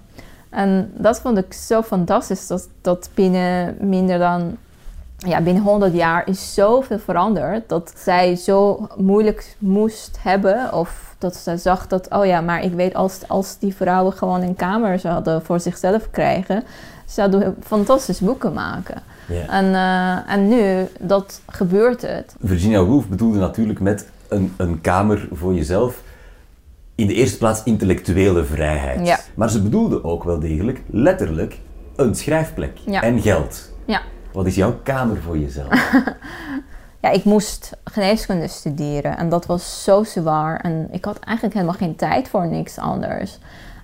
En 0.55 0.93
dat 0.97 1.21
vond 1.21 1.39
ik 1.39 1.53
zo 1.53 1.83
fantastisch, 1.83 2.47
dat, 2.47 2.69
dat 2.81 3.11
binnen 3.15 3.77
minder 3.81 4.19
dan 4.19 4.57
ja, 5.17 5.41
binnen 5.41 5.63
100 5.63 5.95
jaar 5.95 6.29
is 6.29 6.55
zoveel 6.55 6.99
veranderd 6.99 7.69
dat 7.69 7.93
zij 7.97 8.37
zo 8.37 8.89
moeilijk 8.97 9.57
moest 9.59 10.17
hebben 10.21 10.73
of 10.73 11.15
dat 11.19 11.37
ze 11.37 11.57
zag 11.57 11.87
dat, 11.87 12.11
oh 12.11 12.27
ja, 12.27 12.41
maar 12.41 12.65
ik 12.65 12.73
weet 12.73 12.95
als, 12.95 13.21
als 13.27 13.59
die 13.59 13.75
vrouwen 13.75 14.13
gewoon 14.13 14.43
een 14.43 14.57
kamer 14.57 14.99
zouden 14.99 15.43
voor 15.43 15.61
zichzelf 15.61 16.11
krijgen, 16.11 16.65
zouden 17.07 17.57
fantastische 17.63 18.25
boeken 18.25 18.53
maken. 18.53 19.03
En, 19.49 19.65
uh, 19.65 20.31
en 20.31 20.49
nu, 20.49 20.87
dat 21.01 21.41
gebeurt 21.49 22.03
het. 22.03 22.35
Virginia 22.43 22.85
Woolf 22.85 23.09
bedoelde 23.09 23.39
natuurlijk 23.39 23.81
met 23.81 24.07
een, 24.29 24.55
een 24.57 24.81
kamer 24.81 25.29
voor 25.33 25.55
jezelf 25.55 26.03
in 26.95 27.07
de 27.07 27.15
eerste 27.15 27.39
plaats 27.39 27.63
intellectuele 27.65 28.45
vrijheid. 28.45 29.07
Ja. 29.07 29.19
Maar 29.35 29.51
ze 29.51 29.63
bedoelde 29.63 30.05
ook 30.05 30.25
wel 30.25 30.39
degelijk, 30.39 30.83
letterlijk, 30.91 31.59
een 31.97 32.15
schrijfplek 32.15 32.79
Ja. 32.87 33.03
en 33.03 33.21
geld. 33.23 33.73
Ja. 33.85 34.01
Wat 34.33 34.47
is 34.47 34.55
jouw 34.55 34.79
kamer 34.83 35.17
voor 35.23 35.39
jezelf? 35.39 35.93
ja, 37.03 37.11
ik 37.11 37.25
moest 37.25 37.77
geneeskunde 37.85 38.49
studeren 38.49 39.17
en 39.17 39.29
dat 39.29 39.47
was 39.47 39.85
zo 39.85 40.05
zwaar. 40.05 40.61
En 40.61 40.89
ik 40.91 41.05
had 41.05 41.19
eigenlijk 41.19 41.57
helemaal 41.57 41.79
geen 41.79 41.97
tijd 41.97 42.29
voor 42.29 42.47
niks 42.47 42.79
anders. 42.79 43.39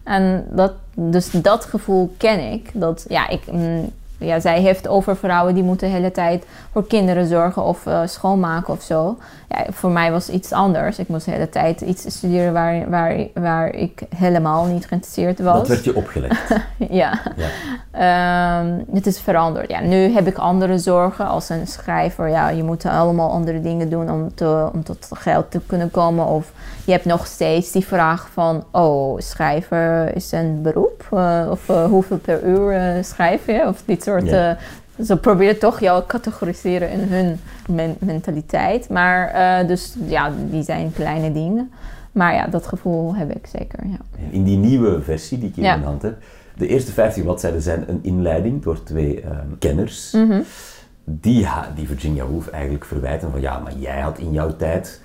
En 0.05 0.47
dat, 0.51 0.73
dus 0.95 1.31
dat 1.31 1.65
gevoel 1.65 2.15
ken 2.17 2.53
ik. 2.53 2.71
Dat, 2.75 3.05
ja, 3.09 3.29
ik 3.29 3.53
mm, 3.53 3.93
ja, 4.21 4.41
zij 4.41 4.61
heeft 4.61 4.89
over 4.89 5.17
vrouwen 5.17 5.55
die 5.55 5.63
moeten 5.63 5.89
de 5.89 5.95
hele 5.95 6.11
tijd 6.11 6.45
voor 6.73 6.87
kinderen 6.87 7.27
zorgen 7.27 7.63
of 7.63 7.87
uh, 7.87 8.01
schoonmaken 8.05 8.73
of 8.73 8.83
zo. 8.83 9.19
Ja, 9.49 9.65
voor 9.71 9.91
mij 9.91 10.11
was 10.11 10.29
iets 10.29 10.53
anders. 10.53 10.99
Ik 10.99 11.09
moest 11.09 11.25
de 11.25 11.31
hele 11.31 11.49
tijd 11.49 11.81
iets 11.81 12.03
studeren 12.09 12.53
waar, 12.53 12.91
waar, 12.91 13.27
waar 13.35 13.75
ik 13.75 14.03
helemaal 14.17 14.65
niet 14.65 14.87
geïnteresseerd 14.87 15.41
was. 15.41 15.57
Dat 15.57 15.69
werd 15.69 15.85
je 15.85 15.95
opgelegd. 15.95 16.55
ja. 16.79 17.21
ja. 17.37 18.61
Um, 18.61 18.85
het 18.93 19.07
is 19.07 19.21
veranderd. 19.21 19.71
Ja, 19.71 19.81
nu 19.81 19.97
heb 19.97 20.27
ik 20.27 20.39
andere 20.39 20.79
zorgen 20.79 21.27
als 21.27 21.49
een 21.49 21.67
schrijver. 21.67 22.29
Ja, 22.29 22.49
je 22.49 22.63
moet 22.63 22.85
allemaal 22.85 23.31
andere 23.31 23.61
dingen 23.61 23.91
doen 23.91 24.11
om, 24.11 24.35
te, 24.35 24.69
om 24.73 24.83
tot 24.83 25.09
geld 25.13 25.51
te 25.51 25.61
kunnen 25.67 25.91
komen. 25.91 26.27
Of 26.27 26.53
je 26.85 26.93
hebt 26.93 27.05
nog 27.05 27.27
steeds 27.27 27.73
die 27.73 27.85
vraag 27.85 28.29
van... 28.33 28.65
Oh, 28.73 29.19
schrijver 29.19 30.17
is 30.17 30.33
een 30.33 30.63
beroep? 30.63 31.09
Uh, 31.13 31.47
of 31.51 31.69
uh, 31.69 31.85
hoeveel 31.85 32.19
per 32.19 32.45
uur 32.45 32.97
uh, 32.97 33.03
schrijf 33.03 33.47
je? 33.47 33.65
Of 33.67 33.83
dit 33.85 34.03
soort... 34.03 34.27
Ja. 34.27 34.59
ze 35.05 35.17
proberen 35.17 35.59
toch 35.59 35.81
jou 35.81 36.03
categoriseren 36.07 36.91
in 36.91 37.01
hun 37.01 37.41
men 37.69 37.97
mentaliteit. 37.99 38.89
Maar 38.89 39.67
dus 39.67 39.97
ja, 40.07 40.33
die 40.51 40.63
zijn 40.63 40.93
kleine 40.93 41.33
dingen. 41.33 41.71
Maar 42.13 42.35
ja, 42.35 42.47
dat 42.47 42.67
gevoel 42.67 43.15
heb 43.15 43.35
ik 43.35 43.47
zeker, 43.47 43.79
ja. 43.87 43.99
In 44.31 44.45
die 44.45 44.57
nieuwe 44.57 45.03
versie 45.03 45.39
die 45.39 45.49
ik 45.49 45.57
in 45.57 45.63
Ja. 45.63 45.75
mijn 45.75 45.87
hand 45.87 46.03
heb, 46.03 46.23
de 46.57 46.67
eerste 46.67 46.93
15 46.93 47.23
bladzijden 47.23 47.63
zijn 47.63 47.85
een 47.89 47.99
inleiding 48.03 48.63
door 48.63 48.83
twee 48.83 49.21
ehm, 49.21 49.47
kenners. 49.59 50.13
Mhm. 50.13 50.41
Die, 51.05 51.47
die 51.75 51.87
Virginia 51.87 52.25
Woolf 52.25 52.49
eigenlijk 52.49 52.85
verwijten 52.85 53.31
van 53.31 53.41
ja, 53.41 53.59
maar 53.59 53.73
jij 53.79 54.01
had 54.01 54.19
in 54.19 54.33
jouw 54.33 54.57
tijd 54.57 55.01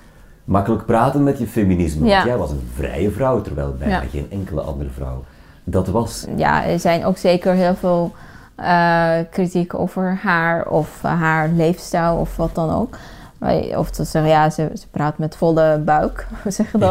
makkelijk 0.46 0.86
praten 0.86 1.22
met 1.22 1.38
je 1.38 1.46
feminisme. 1.46 2.06
Ja. 2.06 2.14
Want 2.14 2.26
jij 2.26 2.36
was 2.36 2.50
een 2.50 2.68
vrije 2.74 3.10
vrouw, 3.10 3.40
terwijl 3.40 3.74
bijna 3.78 3.94
Ja. 4.02 4.08
geen 4.10 4.26
enkele 4.30 4.60
andere 4.60 4.90
vrouw 4.90 5.24
dat 5.64 5.88
was. 5.88 6.26
ja, 6.36 6.64
er 6.64 6.78
zijn 6.80 7.04
ook 7.04 7.16
zeker 7.16 7.52
heel 7.52 7.74
veel 7.74 8.12
eh, 8.54 9.12
kritiek 9.30 9.74
over 9.74 10.18
haar 10.22 10.66
of 10.68 11.02
haar 11.02 11.48
leefstijl 11.48 12.16
of 12.16 12.36
wat 12.36 12.54
dan 12.54 12.70
ook. 12.74 12.96
Of 13.76 13.90
te 13.90 14.04
zeggen, 14.04 14.30
ja, 14.30 14.50
ze, 14.50 14.70
ze 14.74 14.88
praat 14.90 15.18
met 15.18 15.36
volle 15.36 15.78
buik. 15.84 16.26
Hoe 16.42 16.52
zeg 16.52 16.72
je 16.72 16.78
dat? 16.78 16.90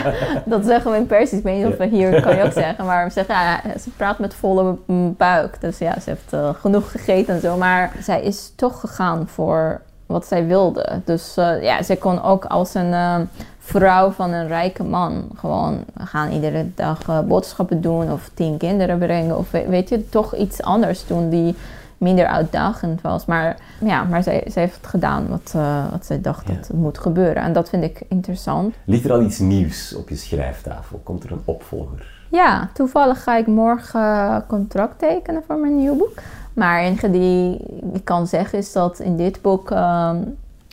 dat 0.54 0.64
zeggen 0.64 0.90
we 0.90 0.96
in 0.96 1.06
Persisch. 1.06 1.38
Ik 1.38 1.44
weet 1.44 1.56
niet 1.56 1.66
of 1.72 1.76
we 1.76 1.86
hier 1.86 2.20
kan 2.22 2.36
je 2.36 2.42
ook 2.42 2.52
zeggen. 2.52 2.84
Maar 2.84 3.04
we 3.04 3.10
zeggen, 3.10 3.34
ja, 3.34 3.60
ze 3.80 3.90
praat 3.96 4.18
met 4.18 4.34
volle 4.34 4.76
buik. 5.16 5.60
Dus 5.60 5.78
ja, 5.78 6.00
ze 6.00 6.10
heeft 6.10 6.32
eh, 6.32 6.48
genoeg 6.60 6.90
gegeten 6.90 7.34
en 7.34 7.40
zo. 7.40 7.56
Maar 7.56 7.92
zij 8.00 8.22
is 8.22 8.52
toch 8.56 8.80
gegaan 8.80 9.28
voor 9.28 9.80
wat 10.06 10.26
zij 10.26 10.46
wilde. 10.46 11.00
Dus 11.04 11.36
eh, 11.36 11.62
ja, 11.62 11.82
zij 11.82 11.96
kon 11.96 12.22
ook 12.22 12.44
als 12.44 12.74
een 12.74 12.92
eh, 12.92 13.16
vrouw 13.58 14.10
van 14.10 14.32
een 14.32 14.46
rijke 14.46 14.82
man 14.84 15.28
gewoon 15.36 15.84
gaan 15.98 16.30
iedere 16.30 16.66
dag 16.74 17.08
eh, 17.08 17.20
boodschappen 17.20 17.80
doen 17.80 18.12
of 18.12 18.30
tien 18.34 18.56
kinderen 18.56 18.98
brengen. 18.98 19.38
Of 19.38 19.50
we- 19.50 19.66
weet 19.68 19.88
je, 19.88 20.08
toch 20.08 20.34
iets 20.36 20.62
anders 20.62 21.06
doen 21.06 21.28
die 21.28 21.54
minder 21.98 22.26
uitdagend 22.26 23.00
was. 23.00 23.24
Maar 23.26 23.56
ja, 23.80 24.04
maar 24.04 24.22
zij, 24.22 24.44
zij 24.46 24.62
heeft 24.62 24.86
gedaan 24.86 25.28
wat, 25.28 25.52
eh, 25.56 25.90
wat 25.90 26.06
zij 26.06 26.20
dacht 26.20 26.48
Ja. 26.48 26.54
dat 26.54 26.66
het 26.66 26.76
moet 26.76 26.98
gebeuren. 26.98 27.42
En 27.42 27.52
dat 27.52 27.68
vind 27.68 27.82
ik 27.84 28.02
interessant. 28.08 28.74
Ligt 28.84 29.04
er 29.04 29.12
al 29.12 29.22
iets 29.22 29.38
nieuws 29.38 29.94
op 29.94 30.08
je 30.08 30.16
schrijftafel? 30.16 31.00
Komt 31.04 31.24
er 31.24 31.32
een 31.32 31.42
opvolger? 31.44 32.12
Ja, 32.30 32.68
toevallig 32.72 33.22
ga 33.22 33.36
ik 33.36 33.46
morgen 33.46 34.44
contract 34.48 34.98
tekenen 34.98 35.42
voor 35.46 35.56
mijn 35.56 35.76
nieuw 35.76 35.96
boek. 35.96 36.12
Maar 36.54 36.78
het 36.78 36.86
enige 36.86 37.10
die 37.10 37.60
ik 37.92 38.04
kan 38.04 38.26
zeggen 38.26 38.58
is 38.58 38.72
dat 38.72 38.98
in 38.98 39.16
dit 39.16 39.42
boek 39.42 39.70
ehm, 39.70 40.16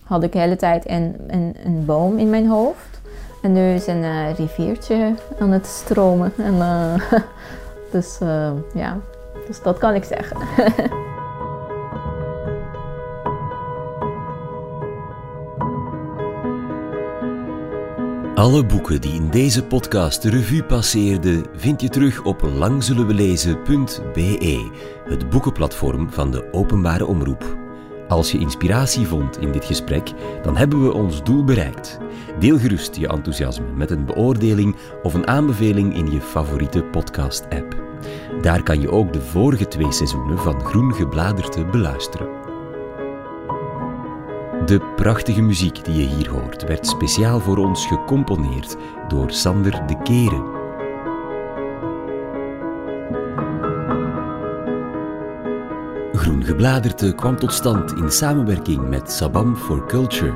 had 0.04 0.24
ik 0.24 0.32
de 0.32 0.40
hele 0.40 0.56
tijd 0.56 0.90
een, 0.90 1.16
een, 1.28 1.56
een 1.66 1.86
boom 1.86 2.18
in 2.18 2.30
mijn 2.30 2.48
hoofd. 2.48 3.02
En 3.42 3.54
nu 3.54 3.74
is 3.74 3.88
een 3.88 4.04
eh, 4.04 4.36
riviertje 4.38 5.16
aan 5.40 5.52
het 5.52 5.66
stromen. 5.66 6.34
En, 6.38 6.62
eh, 6.62 6.94
dus 7.92 8.18
eh, 8.20 8.52
ja, 8.74 8.98
dus 9.48 9.62
dat 9.62 9.78
kan 9.78 9.94
ik 9.94 10.04
zeggen. 10.04 10.38
Alle 18.36 18.66
boeken 18.66 19.02
die 19.02 19.14
in 19.14 19.30
deze 19.30 19.64
podcast 19.64 20.22
de 20.22 20.30
revue 20.30 20.64
passeerden, 20.64 21.46
vind 21.56 21.82
je 21.82 21.90
terug 21.90 22.24
op 22.24 22.42
langzullenwelezen.be, 22.42 24.72
het 25.12 25.30
boekenplatform 25.30 26.12
van 26.12 26.32
de 26.32 26.54
openbare 26.54 27.06
omroep. 27.06 27.58
Als 28.08 28.32
je 28.32 28.38
inspiratie 28.38 29.08
vond 29.08 29.40
in 29.40 29.52
dit 29.52 29.66
gesprek, 29.66 30.12
dan 30.44 30.58
hebben 30.58 30.84
we 30.84 30.94
ons 30.94 31.24
doel 31.24 31.44
bereikt. 31.44 31.98
Deel 32.40 32.58
gerust 32.58 32.96
je 32.96 33.08
enthousiasme 33.08 33.66
met 33.76 33.92
een 33.92 34.06
beoordeling 34.06 34.76
of 35.04 35.14
een 35.14 35.28
aanbeveling 35.28 35.96
in 35.96 36.12
je 36.12 36.22
favoriete 36.22 36.84
podcast-app. 36.84 37.76
Daar 38.42 38.64
kan 38.64 38.82
je 38.82 38.92
ook 38.92 39.14
de 39.14 39.22
vorige 39.22 39.68
twee 39.68 39.92
seizoenen 39.92 40.38
van 40.38 40.66
Groen 40.66 40.94
Gebladerte 40.94 41.66
beluisteren. 41.66 42.28
De 44.66 44.80
prachtige 44.96 45.42
muziek 45.42 45.86
die 45.86 45.96
je 45.96 46.16
hier 46.16 46.30
hoort 46.30 46.64
werd 46.64 46.88
speciaal 46.88 47.40
voor 47.40 47.58
ons 47.58 47.86
gecomponeerd 47.86 48.76
door 49.08 49.32
Sander 49.32 49.88
de 49.88 50.02
Keren. 50.04 50.61
Groen 56.22 56.44
Gebladerte 56.44 57.16
kwam 57.16 57.40
tot 57.40 57.54
stand 57.54 57.92
in 57.92 58.12
samenwerking 58.12 58.90
met 58.90 59.12
Sabam 59.12 59.56
for 59.56 59.86
Culture. 59.86 60.36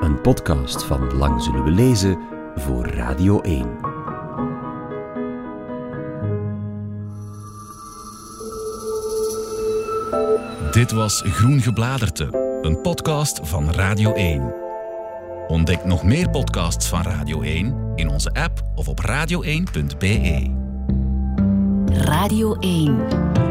Een 0.00 0.20
podcast 0.20 0.84
van 0.84 1.16
Lang 1.16 1.42
Zullen 1.42 1.64
We 1.64 1.70
Lezen 1.70 2.18
voor 2.56 2.86
Radio 2.86 3.40
1. 3.40 3.66
Dit 10.70 10.92
was 10.92 11.22
Groen 11.26 11.60
Gebladerte, 11.60 12.58
een 12.62 12.80
podcast 12.80 13.40
van 13.42 13.70
Radio 13.70 14.14
1. 14.14 14.54
Ontdek 15.48 15.84
nog 15.84 16.02
meer 16.02 16.30
podcasts 16.30 16.88
van 16.88 17.02
Radio 17.02 17.40
1 17.40 17.92
in 17.94 18.08
onze 18.08 18.30
app 18.32 18.62
of 18.74 18.88
op 18.88 19.00
radio1.be. 19.00 20.50
Radio 21.86 22.54
1. 22.54 23.49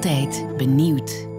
Altijd 0.00 0.56
benieuwd. 0.56 1.29